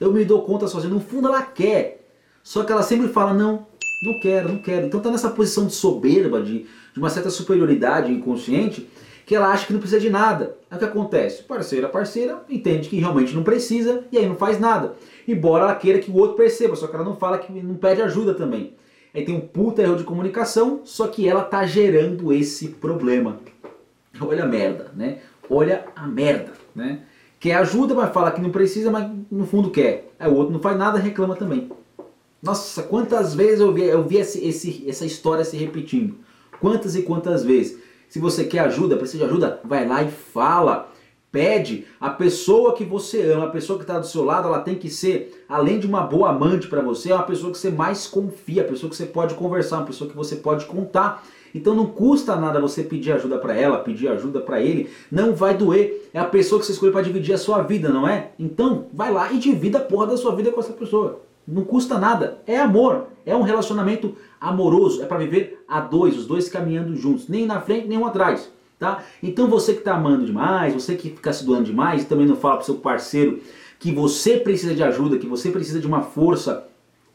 Eu 0.00 0.12
me 0.12 0.24
dou 0.24 0.42
conta 0.42 0.68
sozinha. 0.68 0.94
No 0.94 1.00
fundo 1.00 1.28
ela 1.28 1.42
quer. 1.42 2.06
Só 2.42 2.62
que 2.62 2.72
ela 2.72 2.82
sempre 2.82 3.08
fala, 3.08 3.34
não, 3.34 3.66
não 4.02 4.20
quero, 4.20 4.48
não 4.48 4.62
quero. 4.62 4.86
Então 4.86 5.00
tá 5.00 5.10
nessa 5.10 5.28
posição 5.28 5.66
de 5.66 5.74
soberba, 5.74 6.40
de, 6.40 6.60
de 6.60 6.98
uma 6.98 7.10
certa 7.10 7.28
superioridade 7.28 8.12
inconsciente, 8.12 8.88
que 9.26 9.34
ela 9.34 9.48
acha 9.48 9.66
que 9.66 9.72
não 9.72 9.80
precisa 9.80 10.00
de 10.00 10.08
nada. 10.08 10.56
Aí 10.70 10.76
o 10.76 10.78
que 10.78 10.84
acontece? 10.86 11.42
Parceira, 11.42 11.88
parceira, 11.88 12.42
entende 12.48 12.88
que 12.88 12.96
realmente 12.96 13.34
não 13.34 13.42
precisa 13.42 14.04
e 14.10 14.16
aí 14.16 14.26
não 14.26 14.36
faz 14.36 14.58
nada. 14.58 14.94
Embora 15.26 15.64
ela 15.64 15.74
queira 15.74 15.98
que 15.98 16.10
o 16.10 16.16
outro 16.16 16.36
perceba, 16.36 16.76
só 16.76 16.86
que 16.86 16.94
ela 16.94 17.04
não 17.04 17.16
fala 17.16 17.38
que 17.38 17.52
não 17.52 17.74
pede 17.74 18.00
ajuda 18.00 18.32
também. 18.32 18.74
Aí 19.18 19.24
tem 19.24 19.34
um 19.34 19.40
puta 19.40 19.82
erro 19.82 19.96
de 19.96 20.04
comunicação, 20.04 20.82
só 20.84 21.08
que 21.08 21.28
ela 21.28 21.42
tá 21.42 21.66
gerando 21.66 22.32
esse 22.32 22.68
problema. 22.68 23.40
Olha 24.20 24.44
a 24.44 24.46
merda, 24.46 24.92
né? 24.94 25.18
Olha 25.50 25.84
a 25.96 26.06
merda, 26.06 26.52
né? 26.72 27.00
Quer 27.40 27.54
ajuda, 27.54 27.94
mas 27.94 28.12
fala 28.12 28.30
que 28.30 28.40
não 28.40 28.50
precisa, 28.50 28.92
mas 28.92 29.10
no 29.28 29.44
fundo 29.44 29.70
quer. 29.70 30.12
Aí 30.20 30.30
o 30.30 30.36
outro 30.36 30.52
não 30.52 30.60
faz 30.60 30.78
nada, 30.78 31.00
reclama 31.00 31.34
também. 31.34 31.68
Nossa, 32.40 32.84
quantas 32.84 33.34
vezes 33.34 33.58
eu 33.58 33.72
vi, 33.72 33.82
eu 33.82 34.04
vi 34.04 34.18
esse, 34.18 34.46
esse, 34.46 34.84
essa 34.88 35.04
história 35.04 35.44
se 35.44 35.56
repetindo. 35.56 36.14
Quantas 36.60 36.94
e 36.94 37.02
quantas 37.02 37.42
vezes. 37.42 37.76
Se 38.08 38.20
você 38.20 38.44
quer 38.44 38.60
ajuda, 38.60 38.96
precisa 38.96 39.24
de 39.24 39.30
ajuda, 39.30 39.60
vai 39.64 39.84
lá 39.84 40.00
e 40.00 40.12
fala. 40.12 40.92
Pede. 41.30 41.84
A 42.00 42.10
pessoa 42.10 42.74
que 42.74 42.84
você 42.84 43.30
ama, 43.32 43.46
a 43.46 43.50
pessoa 43.50 43.78
que 43.78 43.84
está 43.84 43.98
do 43.98 44.06
seu 44.06 44.24
lado, 44.24 44.48
ela 44.48 44.60
tem 44.60 44.74
que 44.74 44.88
ser, 44.88 45.44
além 45.48 45.78
de 45.78 45.86
uma 45.86 46.00
boa 46.00 46.30
amante 46.30 46.68
para 46.68 46.80
você, 46.80 47.12
é 47.12 47.14
uma 47.14 47.22
pessoa 47.22 47.52
que 47.52 47.58
você 47.58 47.70
mais 47.70 48.06
confia, 48.06 48.62
a 48.62 48.64
pessoa 48.64 48.88
que 48.88 48.96
você 48.96 49.06
pode 49.06 49.34
conversar, 49.34 49.78
uma 49.78 49.86
pessoa 49.86 50.08
que 50.08 50.16
você 50.16 50.36
pode 50.36 50.64
contar. 50.64 51.22
Então 51.54 51.74
não 51.74 51.86
custa 51.86 52.36
nada 52.36 52.60
você 52.60 52.82
pedir 52.82 53.12
ajuda 53.12 53.38
para 53.38 53.54
ela, 53.54 53.78
pedir 53.78 54.08
ajuda 54.08 54.40
para 54.40 54.60
ele, 54.60 54.90
não 55.10 55.34
vai 55.34 55.56
doer. 55.56 56.08
É 56.12 56.18
a 56.18 56.24
pessoa 56.24 56.58
que 56.60 56.66
você 56.66 56.72
escolheu 56.72 56.92
para 56.92 57.02
dividir 57.02 57.34
a 57.34 57.38
sua 57.38 57.62
vida, 57.62 57.88
não 57.88 58.08
é? 58.08 58.30
Então 58.38 58.86
vai 58.92 59.12
lá 59.12 59.32
e 59.32 59.38
divida 59.38 59.78
a 59.78 59.82
porra 59.82 60.06
da 60.06 60.16
sua 60.16 60.34
vida 60.34 60.50
com 60.50 60.60
essa 60.60 60.72
pessoa. 60.72 61.20
Não 61.46 61.64
custa 61.64 61.98
nada. 61.98 62.38
É 62.46 62.58
amor. 62.58 63.06
É 63.24 63.34
um 63.34 63.42
relacionamento 63.42 64.14
amoroso. 64.38 65.02
É 65.02 65.06
para 65.06 65.18
viver 65.18 65.64
a 65.66 65.80
dois, 65.80 66.16
os 66.18 66.26
dois 66.26 66.48
caminhando 66.48 66.94
juntos. 66.94 67.26
Nem 67.26 67.46
na 67.46 67.60
frente, 67.60 67.88
nem 67.88 67.96
um 67.96 68.06
atrás. 68.06 68.50
Tá? 68.78 69.04
Então 69.20 69.48
você 69.48 69.72
que 69.72 69.80
está 69.80 69.96
amando 69.96 70.24
demais, 70.24 70.72
você 70.72 70.94
que 70.94 71.10
fica 71.10 71.32
se 71.32 71.44
doando 71.44 71.64
demais, 71.64 72.04
também 72.04 72.26
não 72.26 72.36
fala 72.36 72.56
para 72.56 72.64
seu 72.64 72.76
parceiro 72.76 73.42
que 73.78 73.90
você 73.92 74.36
precisa 74.38 74.74
de 74.74 74.82
ajuda, 74.82 75.18
que 75.18 75.26
você 75.26 75.50
precisa 75.50 75.80
de 75.80 75.86
uma 75.86 76.02
força 76.02 76.68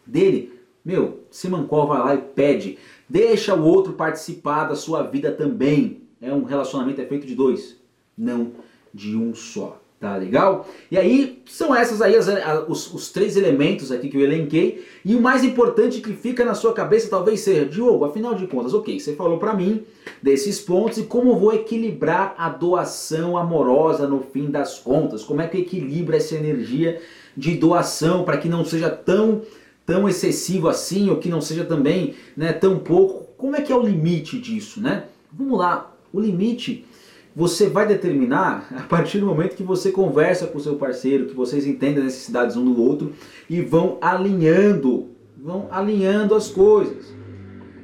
dele, 0.06 0.54
meu, 0.84 1.22
se 1.32 1.48
mancou, 1.48 1.88
vai 1.88 2.00
lá 2.00 2.16
e 2.16 2.18
pede. 2.18 2.78
Deixa 3.08 3.56
o 3.56 3.64
outro 3.64 3.94
participar 3.94 4.66
da 4.66 4.76
sua 4.76 5.04
vida 5.04 5.32
também. 5.32 6.02
É 6.22 6.34
um 6.34 6.44
relacionamento 6.44 7.00
é 7.02 7.06
feito 7.06 7.26
de 7.26 7.36
dois, 7.36 7.78
não 8.18 8.52
de 8.94 9.16
um 9.16 9.34
só. 9.34 9.83
Tá 10.04 10.18
legal? 10.18 10.68
E 10.92 10.98
aí, 10.98 11.42
são 11.46 11.74
essas 11.74 12.02
aí 12.02 12.18
as, 12.18 12.28
os, 12.68 12.94
os, 12.94 13.10
três 13.10 13.38
elementos 13.38 13.90
aqui 13.90 14.10
que 14.10 14.18
eu 14.18 14.22
elenquei. 14.22 14.86
E 15.06 15.16
o 15.16 15.22
mais 15.22 15.46
importante 15.46 16.02
que 16.02 16.12
fica 16.12 16.44
na 16.44 16.54
sua 16.54 16.74
cabeça 16.74 17.08
talvez 17.10 17.40
seja, 17.40 17.66
Diogo, 17.66 18.04
afinal 18.04 18.36
de 18.36 18.46
contas, 18.46 18.74
ok, 18.74 19.00
você 19.00 19.16
falou 19.16 19.38
para 19.38 19.54
mim 19.54 19.84
desses 20.22 20.60
pontos 20.60 20.98
e 20.98 21.04
como 21.04 21.40
vou 21.40 21.54
equilibrar 21.54 22.36
a 22.38 22.50
doação 22.50 23.38
amorosa 23.38 24.06
no 24.06 24.20
fim 24.20 24.52
das 24.52 24.78
contas. 24.78 25.24
Como 25.24 25.42
é 25.42 25.48
que 25.48 25.60
equilibra 25.60 26.18
essa 26.18 26.36
energia 26.36 27.00
de 27.38 27.56
doação 27.56 28.26
para 28.26 28.36
que 28.36 28.50
não 28.50 28.66
seja 28.66 28.90
tão, 28.90 29.44
tão 29.86 30.10
excessivo 30.10 30.68
assim 30.68 31.10
ou 31.10 31.16
que 31.16 31.30
não 31.30 31.40
seja 31.40 31.64
também 31.64 32.14
né, 32.36 32.52
tão 32.52 32.78
pouco. 32.78 33.24
Como 33.38 33.56
é 33.56 33.62
que 33.62 33.72
é 33.72 33.76
o 33.76 33.82
limite 33.82 34.38
disso, 34.38 34.82
né? 34.82 35.06
Vamos 35.32 35.58
lá, 35.58 35.96
o 36.12 36.20
limite 36.20 36.86
você 37.36 37.68
vai 37.68 37.88
determinar 37.88 38.68
a 38.76 38.84
partir 38.84 39.20
do 39.20 39.26
momento 39.26 39.56
que 39.56 39.64
você 39.64 39.92
conversa 39.92 40.48
com 40.48 40.58
o 40.58 40.62
seu 40.62 40.76
parceiro, 40.76 41.26
que 41.26 41.36
vocês 41.36 41.66
entendem 41.66 42.00
as 42.00 42.06
necessidades 42.06 42.56
um 42.56 42.74
do 42.74 42.82
outro 42.82 43.14
e 43.50 43.62
vão 43.62 43.98
alinhando, 44.02 45.10
vão 45.38 45.68
alinhando 45.72 46.36
as 46.36 46.50
coisas. 46.50 47.14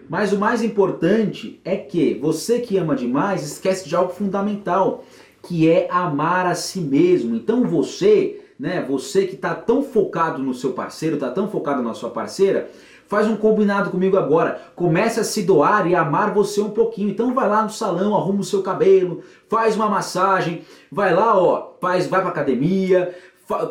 Mas 0.10 0.34
o 0.34 0.40
mais 0.40 0.64
importante 0.64 1.62
é 1.64 1.76
que 1.78 2.16
você 2.16 2.60
que 2.60 2.78
ama 2.78 2.96
demais 2.96 3.44
esquece 3.44 3.88
de 3.88 3.96
algo 3.96 4.12
fundamental, 4.12 5.06
que 5.44 5.70
é 5.70 5.88
amar 5.92 6.48
a 6.48 6.56
si 6.56 6.82
mesmo. 6.82 7.36
Então 7.36 7.64
você, 7.64 8.42
né, 8.58 8.84
você 8.88 9.28
que 9.28 9.36
está 9.36 9.54
tão 9.54 9.84
focado 9.84 10.42
no 10.42 10.56
seu 10.56 10.74
parceiro, 10.74 11.16
está 11.16 11.30
tão 11.30 11.48
focado 11.48 11.84
na 11.84 11.94
sua 11.94 12.10
parceira, 12.10 12.72
Faz 13.10 13.28
um 13.28 13.36
combinado 13.36 13.90
comigo 13.90 14.18
agora. 14.18 14.62
Comece 14.76 15.20
a 15.20 15.24
se 15.24 15.42
doar 15.42 15.88
e 15.88 15.96
amar 15.96 16.32
você 16.32 16.62
um 16.62 16.70
pouquinho. 16.70 17.10
Então 17.10 17.34
vai 17.34 17.50
lá 17.50 17.64
no 17.64 17.70
salão, 17.72 18.16
arruma 18.16 18.42
o 18.42 18.44
seu 18.44 18.62
cabelo, 18.62 19.24
faz 19.50 19.76
uma 19.76 19.90
massagem, 19.90 20.62
vai 20.92 21.12
lá, 21.12 21.36
ó, 21.36 21.72
faz, 21.82 22.06
vai 22.06 22.22
pra 22.22 22.30
academia, 22.30 23.16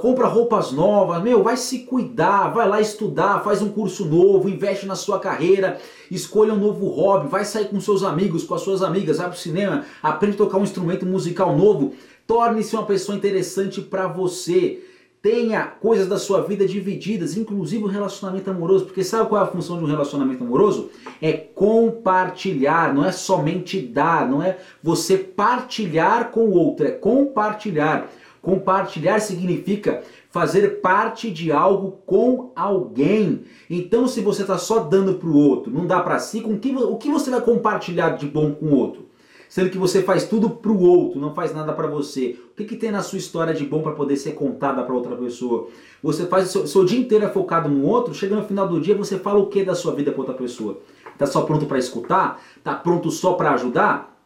compra 0.00 0.26
roupas 0.26 0.72
novas, 0.72 1.22
meu, 1.22 1.40
vai 1.44 1.56
se 1.56 1.80
cuidar, 1.80 2.48
vai 2.48 2.68
lá 2.68 2.80
estudar, 2.80 3.44
faz 3.44 3.62
um 3.62 3.68
curso 3.68 4.04
novo, 4.06 4.48
investe 4.48 4.86
na 4.86 4.96
sua 4.96 5.20
carreira, 5.20 5.78
escolha 6.10 6.52
um 6.52 6.58
novo 6.58 6.88
hobby, 6.88 7.28
vai 7.28 7.44
sair 7.44 7.68
com 7.68 7.80
seus 7.80 8.02
amigos, 8.02 8.42
com 8.42 8.56
as 8.56 8.62
suas 8.62 8.82
amigas, 8.82 9.18
vai 9.18 9.28
pro 9.28 9.38
cinema, 9.38 9.84
aprende 10.02 10.34
a 10.34 10.38
tocar 10.38 10.58
um 10.58 10.64
instrumento 10.64 11.06
musical 11.06 11.56
novo, 11.56 11.94
torne-se 12.26 12.74
uma 12.74 12.86
pessoa 12.86 13.16
interessante 13.16 13.80
para 13.80 14.08
você. 14.08 14.82
Tenha 15.20 15.64
coisas 15.64 16.06
da 16.06 16.16
sua 16.16 16.42
vida 16.42 16.64
divididas, 16.64 17.36
inclusive 17.36 17.82
o 17.82 17.88
relacionamento 17.88 18.50
amoroso, 18.50 18.84
porque 18.84 19.02
sabe 19.02 19.28
qual 19.28 19.42
é 19.42 19.44
a 19.44 19.50
função 19.50 19.76
de 19.76 19.84
um 19.84 19.88
relacionamento 19.88 20.44
amoroso? 20.44 20.90
É 21.20 21.32
compartilhar, 21.32 22.94
não 22.94 23.04
é 23.04 23.10
somente 23.10 23.80
dar, 23.80 24.28
não 24.28 24.40
é 24.40 24.58
você 24.80 25.18
partilhar 25.18 26.30
com 26.30 26.44
o 26.44 26.52
outro, 26.52 26.86
é 26.86 26.92
compartilhar. 26.92 28.08
Compartilhar 28.40 29.18
significa 29.18 30.02
fazer 30.30 30.80
parte 30.80 31.32
de 31.32 31.50
algo 31.50 31.98
com 32.06 32.52
alguém. 32.54 33.42
Então, 33.68 34.06
se 34.06 34.20
você 34.20 34.42
está 34.42 34.56
só 34.56 34.78
dando 34.78 35.14
para 35.14 35.28
o 35.28 35.36
outro, 35.36 35.72
não 35.72 35.84
dá 35.84 36.00
para 36.00 36.20
si, 36.20 36.40
com 36.40 36.52
o 36.52 36.96
que 36.96 37.10
você 37.10 37.28
vai 37.28 37.40
compartilhar 37.40 38.10
de 38.10 38.26
bom 38.26 38.52
com 38.52 38.66
o 38.66 38.76
outro? 38.76 39.07
Sendo 39.48 39.70
que 39.70 39.78
você 39.78 40.02
faz 40.02 40.26
tudo 40.26 40.50
para 40.50 40.70
o 40.70 40.80
outro, 40.80 41.20
não 41.20 41.34
faz 41.34 41.54
nada 41.54 41.72
para 41.72 41.86
você. 41.86 42.38
O 42.52 42.54
que, 42.54 42.64
que 42.64 42.76
tem 42.76 42.90
na 42.90 43.02
sua 43.02 43.18
história 43.18 43.54
de 43.54 43.64
bom 43.64 43.82
para 43.82 43.92
poder 43.92 44.16
ser 44.16 44.32
contada 44.32 44.82
para 44.82 44.94
outra 44.94 45.16
pessoa? 45.16 45.68
Você 46.02 46.26
faz 46.26 46.48
o 46.48 46.52
seu, 46.52 46.66
seu, 46.66 46.84
dia 46.84 46.98
inteiro 46.98 47.24
é 47.24 47.28
focado 47.28 47.68
no 47.68 47.84
outro, 47.84 48.14
chega 48.14 48.36
no 48.36 48.44
final 48.44 48.68
do 48.68 48.80
dia 48.80 48.94
você 48.94 49.18
fala 49.18 49.38
o 49.38 49.46
que 49.46 49.64
da 49.64 49.74
sua 49.74 49.94
vida 49.94 50.12
para 50.12 50.20
outra 50.20 50.34
pessoa? 50.34 50.80
Tá 51.16 51.26
só 51.26 51.42
pronto 51.42 51.66
para 51.66 51.78
escutar? 51.78 52.40
Tá 52.62 52.74
pronto 52.74 53.10
só 53.10 53.32
para 53.32 53.52
ajudar? 53.52 54.16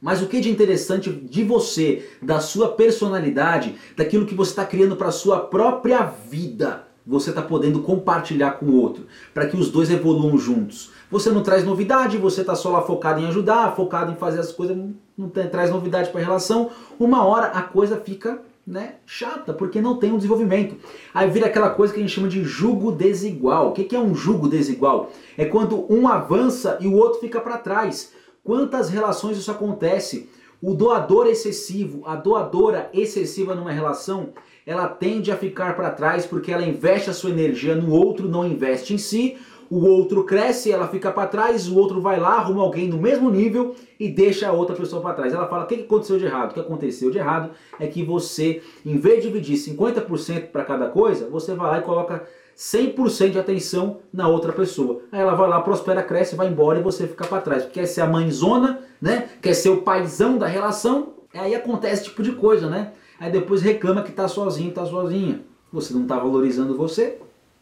Mas 0.00 0.20
o 0.20 0.26
que 0.26 0.40
de 0.40 0.50
interessante 0.50 1.10
de 1.10 1.44
você, 1.44 2.08
da 2.20 2.40
sua 2.40 2.72
personalidade, 2.72 3.76
daquilo 3.96 4.26
que 4.26 4.34
você 4.34 4.50
está 4.50 4.64
criando 4.64 4.96
para 4.96 5.12
sua 5.12 5.38
própria 5.38 6.02
vida? 6.02 6.91
Você 7.06 7.30
está 7.30 7.42
podendo 7.42 7.80
compartilhar 7.80 8.52
com 8.52 8.66
o 8.66 8.80
outro, 8.80 9.06
para 9.34 9.46
que 9.46 9.56
os 9.56 9.70
dois 9.70 9.90
evoluam 9.90 10.38
juntos. 10.38 10.90
Você 11.10 11.30
não 11.30 11.42
traz 11.42 11.64
novidade, 11.64 12.16
você 12.16 12.40
está 12.40 12.54
só 12.54 12.70
lá 12.70 12.82
focado 12.82 13.20
em 13.20 13.26
ajudar, 13.26 13.74
focado 13.74 14.12
em 14.12 14.16
fazer 14.16 14.40
as 14.40 14.52
coisas, 14.52 14.76
não 15.16 15.28
traz 15.28 15.70
novidade 15.70 16.10
para 16.10 16.20
a 16.20 16.24
relação. 16.24 16.70
Uma 16.98 17.24
hora 17.24 17.46
a 17.48 17.62
coisa 17.62 17.96
fica 17.96 18.40
né, 18.66 18.94
chata, 19.04 19.52
porque 19.52 19.80
não 19.80 19.96
tem 19.96 20.12
um 20.12 20.16
desenvolvimento. 20.16 20.76
Aí 21.12 21.28
vira 21.28 21.46
aquela 21.46 21.70
coisa 21.70 21.92
que 21.92 21.98
a 21.98 22.02
gente 22.02 22.14
chama 22.14 22.28
de 22.28 22.44
jugo 22.44 22.92
desigual. 22.92 23.68
O 23.68 23.72
que 23.72 23.94
é 23.94 23.98
um 23.98 24.14
jugo 24.14 24.48
desigual? 24.48 25.10
É 25.36 25.44
quando 25.44 25.84
um 25.92 26.08
avança 26.08 26.78
e 26.80 26.86
o 26.86 26.94
outro 26.94 27.20
fica 27.20 27.40
para 27.40 27.58
trás. 27.58 28.12
Quantas 28.44 28.88
relações 28.88 29.36
isso 29.36 29.50
acontece? 29.50 30.28
O 30.60 30.74
doador 30.74 31.26
excessivo, 31.26 32.06
a 32.06 32.14
doadora 32.14 32.88
excessiva 32.94 33.54
numa 33.54 33.72
relação, 33.72 34.30
ela 34.66 34.86
tende 34.88 35.30
a 35.30 35.36
ficar 35.36 35.74
para 35.76 35.90
trás 35.90 36.26
porque 36.26 36.52
ela 36.52 36.64
investe 36.64 37.10
a 37.10 37.12
sua 37.12 37.30
energia 37.30 37.74
no 37.74 37.92
outro, 37.92 38.28
não 38.28 38.46
investe 38.46 38.94
em 38.94 38.98
si. 38.98 39.36
O 39.70 39.86
outro 39.86 40.24
cresce, 40.24 40.70
ela 40.70 40.86
fica 40.86 41.10
para 41.10 41.26
trás, 41.26 41.66
o 41.66 41.78
outro 41.78 41.98
vai 41.98 42.20
lá, 42.20 42.34
arruma 42.34 42.62
alguém 42.62 42.88
no 42.88 42.98
mesmo 42.98 43.30
nível 43.30 43.74
e 43.98 44.06
deixa 44.06 44.46
a 44.46 44.52
outra 44.52 44.76
pessoa 44.76 45.00
para 45.00 45.14
trás. 45.14 45.32
Ela 45.32 45.48
fala: 45.48 45.64
o 45.64 45.66
que 45.66 45.76
aconteceu 45.76 46.18
de 46.18 46.26
errado? 46.26 46.50
O 46.50 46.54
que 46.54 46.60
aconteceu 46.60 47.10
de 47.10 47.16
errado 47.16 47.52
é 47.80 47.86
que 47.86 48.04
você, 48.04 48.62
em 48.84 48.98
vez 48.98 49.22
de 49.22 49.28
dividir 49.28 49.56
50% 49.56 50.48
para 50.48 50.62
cada 50.62 50.88
coisa, 50.88 51.26
você 51.30 51.54
vai 51.54 51.70
lá 51.70 51.78
e 51.78 51.82
coloca 51.82 52.22
100% 52.54 53.30
de 53.30 53.38
atenção 53.38 54.00
na 54.12 54.28
outra 54.28 54.52
pessoa. 54.52 55.00
Aí 55.10 55.20
ela 55.20 55.34
vai 55.34 55.48
lá, 55.48 55.60
prospera, 55.62 56.02
cresce, 56.02 56.36
vai 56.36 56.48
embora 56.48 56.78
e 56.78 56.82
você 56.82 57.06
fica 57.06 57.26
para 57.26 57.40
trás. 57.40 57.64
Quer 57.64 57.86
ser 57.86 58.02
a 58.02 58.06
mãezona, 58.06 58.80
né? 59.00 59.30
Quer 59.40 59.54
ser 59.54 59.70
o 59.70 59.80
paizão 59.82 60.36
da 60.36 60.46
relação. 60.46 61.14
Aí 61.32 61.54
acontece 61.54 61.94
esse 61.94 62.04
tipo 62.10 62.22
de 62.22 62.32
coisa, 62.32 62.68
né? 62.68 62.92
Aí 63.22 63.30
depois 63.30 63.62
reclama 63.62 64.02
que 64.02 64.10
tá 64.10 64.26
sozinho, 64.26 64.72
tá 64.72 64.84
sozinha. 64.84 65.42
Você 65.72 65.94
não 65.94 66.08
tá 66.08 66.18
valorizando 66.18 66.76
você, 66.76 67.18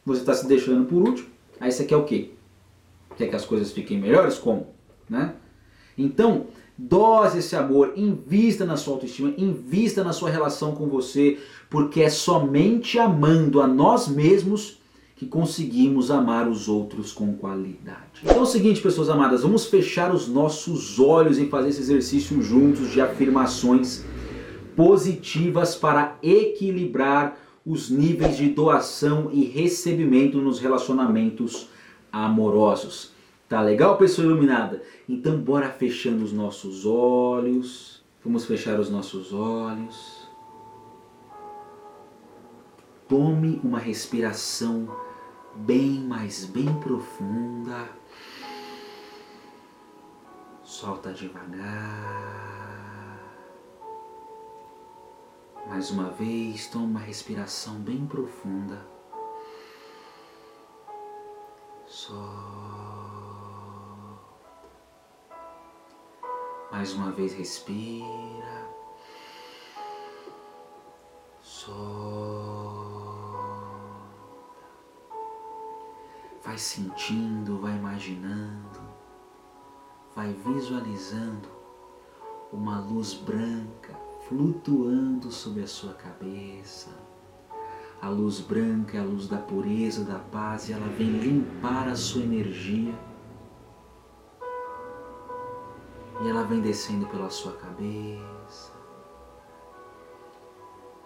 você 0.07 0.21
está 0.23 0.33
se 0.33 0.49
deixando 0.49 0.87
por 0.87 1.07
último. 1.07 1.29
Aí 1.61 1.71
você 1.71 1.85
quer 1.85 1.99
o 1.99 2.05
quê? 2.05 2.31
Quer 3.15 3.29
que 3.29 3.37
as 3.37 3.45
coisas 3.45 3.71
fiquem 3.71 4.01
melhores? 4.01 4.39
Como? 4.39 4.69
Né? 5.07 5.35
Então, 5.99 6.47
dose 6.79 7.41
esse 7.41 7.55
amor, 7.55 7.93
invista 7.95 8.65
na 8.65 8.79
sua 8.79 8.95
autoestima, 8.95 9.35
invista 9.37 10.03
na 10.03 10.15
sua 10.15 10.31
relação 10.31 10.75
com 10.75 10.87
você, 10.87 11.39
porque 11.69 12.01
é 12.01 12.09
somente 12.09 12.99
amando 12.99 13.61
a 13.61 13.67
nós 13.67 14.09
mesmos 14.09 14.81
que 15.15 15.27
conseguimos 15.27 16.11
amar 16.11 16.49
os 16.49 16.69
outros 16.69 17.13
com 17.13 17.35
qualidade. 17.35 18.23
Então 18.25 18.39
é 18.39 18.41
o 18.41 18.47
seguinte, 18.47 18.81
pessoas 18.81 19.11
amadas, 19.11 19.43
vamos 19.43 19.67
fechar 19.67 20.15
os 20.15 20.27
nossos 20.27 20.99
olhos 20.99 21.39
e 21.39 21.45
fazer 21.49 21.69
esse 21.69 21.83
exercício 21.83 22.41
juntos 22.41 22.91
de 22.91 23.03
afirmações 23.03 24.07
positivas 24.77 25.75
para 25.75 26.17
equilibrar 26.23 27.37
os 27.65 27.91
níveis 27.91 28.37
de 28.37 28.49
doação 28.49 29.31
e 29.33 29.45
recebimento 29.45 30.39
nos 30.39 30.59
relacionamentos 30.59 31.69
amorosos. 32.13 33.13
Tá 33.49 33.61
legal, 33.61 33.97
pessoa 33.97 34.27
iluminada? 34.27 34.83
Então 35.09 35.39
bora 35.39 35.69
fechando 35.69 36.25
os 36.25 36.33
nossos 36.33 36.87
olhos. 36.87 38.03
Vamos 38.25 38.45
fechar 38.45 38.79
os 38.79 38.91
nossos 38.91 39.33
olhos. 39.33 40.29
Tome 43.09 43.61
uma 43.65 43.79
respiração 43.79 44.89
bem, 45.57 46.05
mas 46.07 46.45
bem 46.45 46.73
profunda. 46.81 47.89
Solta 50.63 51.13
devagar. 51.13 52.60
Mais 55.71 55.89
uma 55.93 56.11
vez, 56.11 56.67
toma 56.67 56.85
uma 56.85 56.99
respiração 56.99 57.77
bem 57.77 58.05
profunda. 58.05 58.85
Solta. 61.87 62.19
Mais 66.73 66.93
uma 66.93 67.13
vez, 67.13 67.33
respira. 67.35 68.69
Solta. 71.41 72.01
Vai 76.43 76.59
sentindo, 76.59 77.61
vai 77.61 77.77
imaginando, 77.77 78.81
vai 80.17 80.33
visualizando 80.33 81.49
uma 82.53 82.81
luz 82.81 83.15
branca 83.15 84.10
flutuando 84.31 85.33
sobre 85.33 85.65
a 85.65 85.67
sua 85.67 85.93
cabeça. 85.93 86.89
A 88.01 88.09
luz 88.09 88.39
branca 88.39 88.97
é 88.97 89.01
a 89.01 89.05
luz 89.05 89.27
da 89.27 89.39
pureza, 89.39 90.05
da 90.05 90.21
paz, 90.21 90.69
e 90.69 90.73
ela 90.73 90.87
vem 90.87 91.11
limpar 91.19 91.89
a 91.89 91.97
sua 91.97 92.23
energia. 92.23 92.95
E 96.23 96.29
ela 96.29 96.45
vem 96.45 96.61
descendo 96.61 97.07
pela 97.09 97.29
sua 97.29 97.53
cabeça, 97.55 98.73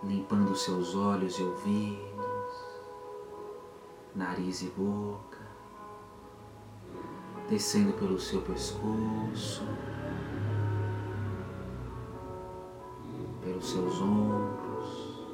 limpando 0.03 0.55
seus 0.55 0.95
olhos 0.95 1.39
e 1.39 1.43
ouvidos, 1.43 2.55
nariz 4.15 4.61
e 4.61 4.67
boca 4.67 5.45
descendo 7.49 7.93
pelo 7.93 8.19
seu 8.19 8.41
pescoço, 8.41 9.63
seus 13.65 14.01
ombros, 14.01 15.27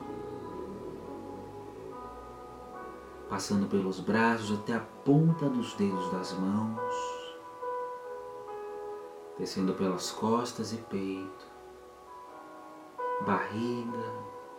passando 3.28 3.66
pelos 3.68 4.00
braços 4.00 4.58
até 4.58 4.74
a 4.74 4.80
ponta 4.80 5.48
dos 5.48 5.74
dedos 5.74 6.10
das 6.12 6.32
mãos, 6.34 6.94
descendo 9.38 9.74
pelas 9.74 10.10
costas 10.10 10.72
e 10.72 10.76
peito, 10.76 11.46
barriga, 13.26 14.12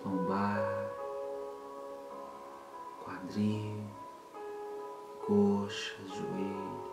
lombar, 0.06 0.92
quadril, 3.04 3.84
coxas, 5.26 6.10
joelho 6.10 6.92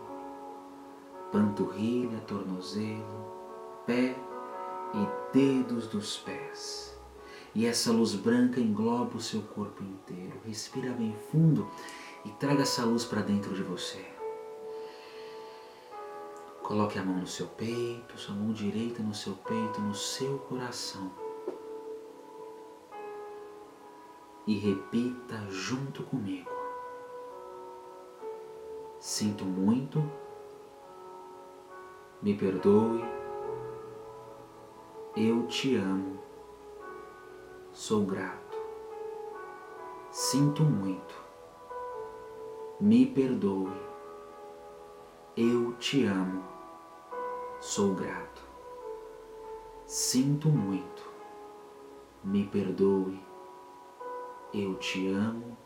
panturrilha, 1.31 2.19
tornozelo, 2.21 3.03
pé 3.85 4.15
e 4.93 5.33
dedos 5.33 5.87
dos 5.87 6.17
pés. 6.17 6.97
E 7.53 7.65
essa 7.65 7.91
luz 7.91 8.13
branca 8.15 8.59
engloba 8.59 9.17
o 9.17 9.21
seu 9.21 9.41
corpo 9.41 9.83
inteiro. 9.83 10.39
Respira 10.45 10.91
bem 10.91 11.15
fundo 11.31 11.69
e 12.25 12.29
traga 12.31 12.61
essa 12.61 12.85
luz 12.85 13.05
para 13.05 13.21
dentro 13.21 13.53
de 13.53 13.63
você. 13.63 14.05
Coloque 16.61 16.99
a 16.99 17.03
mão 17.03 17.17
no 17.17 17.27
seu 17.27 17.47
peito, 17.47 18.17
sua 18.17 18.35
mão 18.35 18.53
direita 18.53 19.01
no 19.01 19.13
seu 19.13 19.33
peito, 19.33 19.81
no 19.81 19.95
seu 19.95 20.37
coração. 20.39 21.11
E 24.45 24.57
repita 24.57 25.47
junto 25.49 26.03
comigo. 26.03 26.49
Sinto 28.99 29.45
muito 29.45 30.03
me 32.21 32.33
perdoe, 32.33 33.01
eu 35.21 35.45
te 35.47 35.75
amo, 35.75 36.17
sou 37.73 38.05
grato, 38.05 38.57
sinto 40.09 40.63
muito, 40.63 41.13
me 42.79 43.05
perdoe, 43.05 43.69
eu 45.35 45.73
te 45.73 46.05
amo, 46.05 46.41
sou 47.59 47.93
grato, 47.95 48.41
sinto 49.85 50.47
muito, 50.47 51.11
me 52.23 52.45
perdoe, 52.45 53.21
eu 54.53 54.75
te 54.75 55.09
amo, 55.09 55.57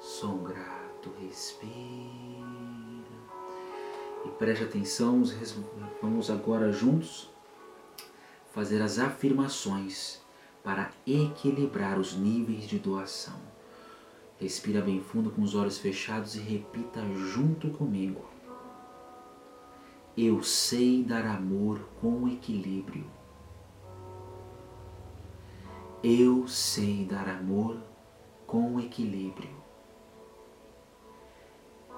sou 0.00 0.38
grato, 0.38 1.10
respira. 1.20 1.70
E 4.24 4.28
preste 4.38 4.64
atenção, 4.64 5.22
vamos 6.00 6.30
agora 6.30 6.72
juntos 6.72 7.31
fazer 8.52 8.82
as 8.82 8.98
afirmações 8.98 10.20
para 10.62 10.90
equilibrar 11.06 11.98
os 11.98 12.14
níveis 12.14 12.64
de 12.64 12.78
doação. 12.78 13.40
Respira 14.38 14.82
bem 14.82 15.00
fundo 15.00 15.30
com 15.30 15.42
os 15.42 15.54
olhos 15.54 15.78
fechados 15.78 16.34
e 16.34 16.38
repita 16.38 17.00
junto 17.14 17.70
comigo. 17.70 18.24
Eu 20.16 20.42
sei 20.42 21.02
dar 21.02 21.24
amor 21.24 21.80
com 22.00 22.28
equilíbrio. 22.28 23.06
Eu 26.04 26.46
sei 26.46 27.06
dar 27.06 27.28
amor 27.28 27.78
com 28.46 28.78
equilíbrio. 28.78 29.62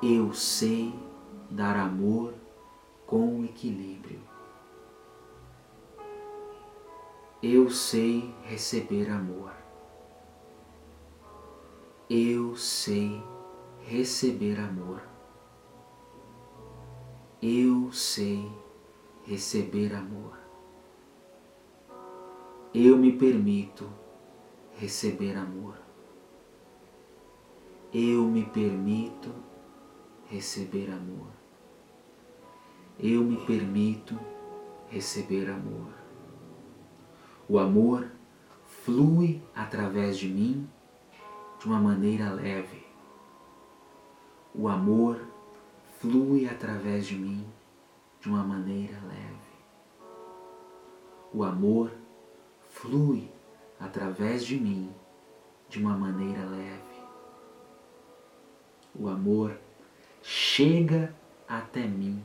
Eu 0.00 0.32
sei 0.32 0.94
dar 1.50 1.76
amor 1.76 2.34
com 3.06 3.44
equilíbrio. 3.44 4.33
Eu 7.46 7.68
sei 7.68 8.34
receber 8.44 9.10
amor. 9.10 9.52
Eu 12.08 12.56
sei 12.56 13.22
receber 13.82 14.58
amor. 14.58 15.02
Eu 17.42 17.92
sei 17.92 18.50
receber 19.26 19.94
amor. 19.94 20.38
Eu 22.72 22.96
me 22.96 23.12
permito 23.12 23.90
receber 24.78 25.36
amor. 25.36 25.76
Eu 27.92 28.24
me 28.24 28.46
permito 28.46 29.30
receber 30.30 30.90
amor 30.90 31.44
eu 32.98 33.24
me 33.24 33.36
permito 33.36 34.18
receber 34.88 35.50
amor. 35.50 36.03
O 37.46 37.58
amor 37.58 38.10
flui 38.64 39.42
através 39.54 40.16
de 40.16 40.28
mim 40.28 40.66
de 41.60 41.66
uma 41.66 41.78
maneira 41.78 42.32
leve. 42.32 42.86
O 44.54 44.66
amor 44.66 45.20
flui 46.00 46.48
através 46.48 47.06
de 47.06 47.16
mim 47.16 47.46
de 48.20 48.30
uma 48.30 48.42
maneira 48.42 48.98
leve. 49.06 49.54
O 51.34 51.44
amor 51.44 51.90
flui 52.70 53.30
através 53.78 54.46
de 54.46 54.58
mim 54.58 54.90
de 55.68 55.80
uma 55.80 55.98
maneira 55.98 56.46
leve. 56.46 57.04
O 58.94 59.06
amor 59.06 59.58
chega 60.22 61.14
até 61.46 61.86
mim 61.86 62.24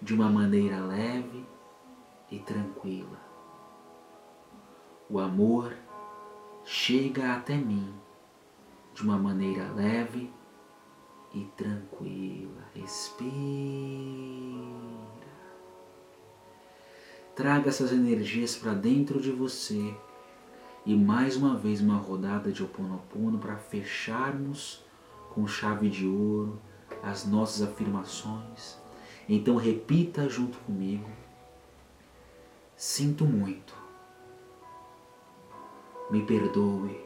de 0.00 0.12
uma 0.12 0.28
maneira 0.28 0.80
leve 0.80 1.46
e 2.30 2.40
tranquila. 2.40 3.21
O 5.12 5.18
amor 5.18 5.76
chega 6.64 7.34
até 7.34 7.54
mim 7.54 7.92
de 8.94 9.02
uma 9.02 9.18
maneira 9.18 9.70
leve 9.70 10.32
e 11.34 11.44
tranquila. 11.54 12.62
Respira. 12.74 13.30
Traga 17.36 17.68
essas 17.68 17.92
energias 17.92 18.56
para 18.56 18.72
dentro 18.72 19.20
de 19.20 19.30
você. 19.30 19.94
E 20.86 20.96
mais 20.96 21.36
uma 21.36 21.56
vez 21.56 21.82
uma 21.82 21.98
rodada 21.98 22.50
de 22.50 22.62
Oponopono 22.62 23.38
para 23.38 23.58
fecharmos 23.58 24.82
com 25.34 25.46
chave 25.46 25.90
de 25.90 26.06
ouro 26.06 26.58
as 27.02 27.26
nossas 27.26 27.60
afirmações. 27.60 28.78
Então 29.28 29.56
repita 29.56 30.26
junto 30.26 30.56
comigo. 30.60 31.10
Sinto 32.74 33.26
muito. 33.26 33.81
Me 36.12 36.20
perdoe. 36.20 37.02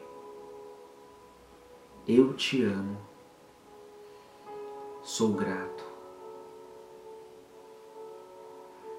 Eu 2.05 2.33
te 2.33 2.61
amo. 2.65 2.97
Sou 5.01 5.31
grato. 5.31 5.85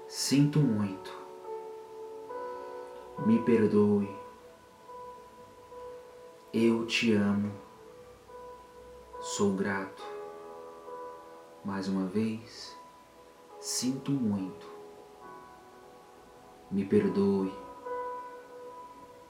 Sinto 0.07 0.57
muito. 0.57 1.15
Me 3.23 3.37
perdoe. 3.43 4.09
Eu 6.51 6.87
te 6.87 7.13
amo. 7.13 7.51
Sou 9.21 9.53
grato. 9.53 10.03
Mais 11.63 11.87
uma 11.87 12.07
vez, 12.07 12.75
sinto 13.59 14.11
muito. 14.11 14.65
Me 16.71 16.83
perdoe. 16.83 17.68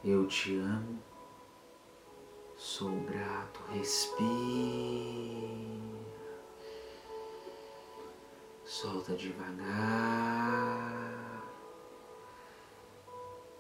Eu 0.04 0.26
te 0.28 0.56
amo. 0.56 0.98
Sou 2.56 2.90
grato. 3.02 3.60
Respira. 3.74 4.28
Solta 8.64 9.14
devagar. 9.16 9.60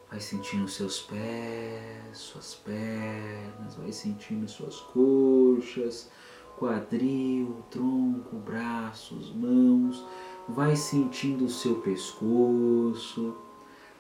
Vai 0.09 0.19
sentindo 0.21 0.67
seus 0.67 1.01
pés, 1.01 2.17
suas 2.17 2.55
pernas, 2.55 3.75
vai 3.75 3.91
sentindo 3.91 4.47
suas 4.47 4.79
coxas, 4.79 6.09
quadril, 6.57 7.63
tronco, 7.69 8.37
braços, 8.37 9.31
mãos. 9.35 10.05
Vai 10.47 10.75
sentindo 10.75 11.45
o 11.45 11.49
seu 11.49 11.81
pescoço, 11.81 13.37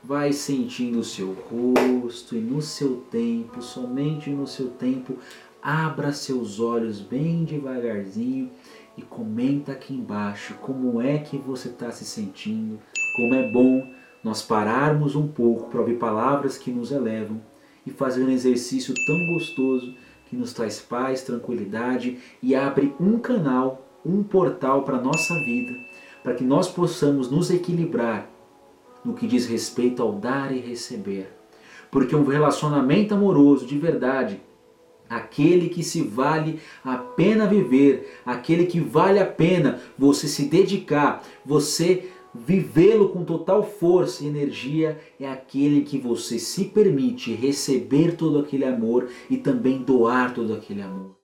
vai 0.03 0.31
sentindo 0.31 0.99
o 0.99 1.03
seu 1.03 1.33
rosto 1.33 2.35
e 2.35 2.39
no 2.39 2.61
seu 2.61 2.97
tempo, 3.11 3.61
somente 3.61 4.29
no 4.29 4.47
seu 4.47 4.69
tempo, 4.69 5.17
abra 5.61 6.13
seus 6.13 6.59
olhos 6.59 7.01
bem 7.01 7.43
devagarzinho 7.43 8.49
e 8.97 9.01
comenta 9.01 9.73
aqui 9.73 9.93
embaixo 9.93 10.55
como 10.61 11.01
é 11.01 11.17
que 11.17 11.37
você 11.37 11.67
está 11.67 11.91
se 11.91 12.05
sentindo, 12.05 12.79
como 13.15 13.35
é 13.35 13.51
bom 13.51 13.93
nós 14.23 14.41
pararmos 14.41 15.15
um 15.15 15.27
pouco 15.27 15.69
para 15.69 15.79
ouvir 15.79 15.97
palavras 15.97 16.57
que 16.57 16.71
nos 16.71 16.91
elevam 16.91 17.41
e 17.85 17.91
fazer 17.91 18.23
um 18.23 18.31
exercício 18.31 18.93
tão 19.05 19.33
gostoso 19.33 19.95
que 20.27 20.35
nos 20.35 20.53
traz 20.53 20.79
paz, 20.79 21.23
tranquilidade 21.23 22.19
e 22.41 22.55
abre 22.55 22.93
um 22.99 23.17
canal, 23.19 23.85
um 24.05 24.23
portal 24.23 24.83
para 24.83 24.97
a 24.97 25.01
nossa 25.01 25.33
vida, 25.43 25.73
para 26.23 26.35
que 26.35 26.43
nós 26.43 26.69
possamos 26.69 27.29
nos 27.29 27.49
equilibrar 27.49 28.29
no 29.03 29.13
que 29.13 29.27
diz 29.27 29.45
respeito 29.45 30.01
ao 30.01 30.13
dar 30.13 30.55
e 30.55 30.59
receber. 30.59 31.33
Porque 31.91 32.15
um 32.15 32.25
relacionamento 32.25 33.13
amoroso 33.13 33.65
de 33.65 33.77
verdade, 33.77 34.41
aquele 35.09 35.69
que 35.69 35.83
se 35.83 36.01
vale 36.01 36.59
a 36.83 36.97
pena 36.97 37.47
viver, 37.47 38.19
aquele 38.25 38.65
que 38.65 38.79
vale 38.79 39.19
a 39.19 39.25
pena 39.25 39.79
você 39.97 40.27
se 40.27 40.45
dedicar, 40.45 41.23
você 41.45 42.09
Vivê-lo 42.33 43.09
com 43.09 43.25
total 43.25 43.63
força 43.63 44.23
e 44.23 44.27
energia 44.27 44.99
é 45.19 45.27
aquele 45.27 45.81
que 45.81 45.97
você 45.97 46.37
se 46.37 46.65
permite 46.65 47.33
receber 47.33 48.15
todo 48.15 48.37
aquele 48.37 48.65
amor 48.65 49.09
e 49.29 49.37
também 49.37 49.81
doar 49.81 50.33
todo 50.33 50.53
aquele 50.53 50.81
amor. 50.81 51.18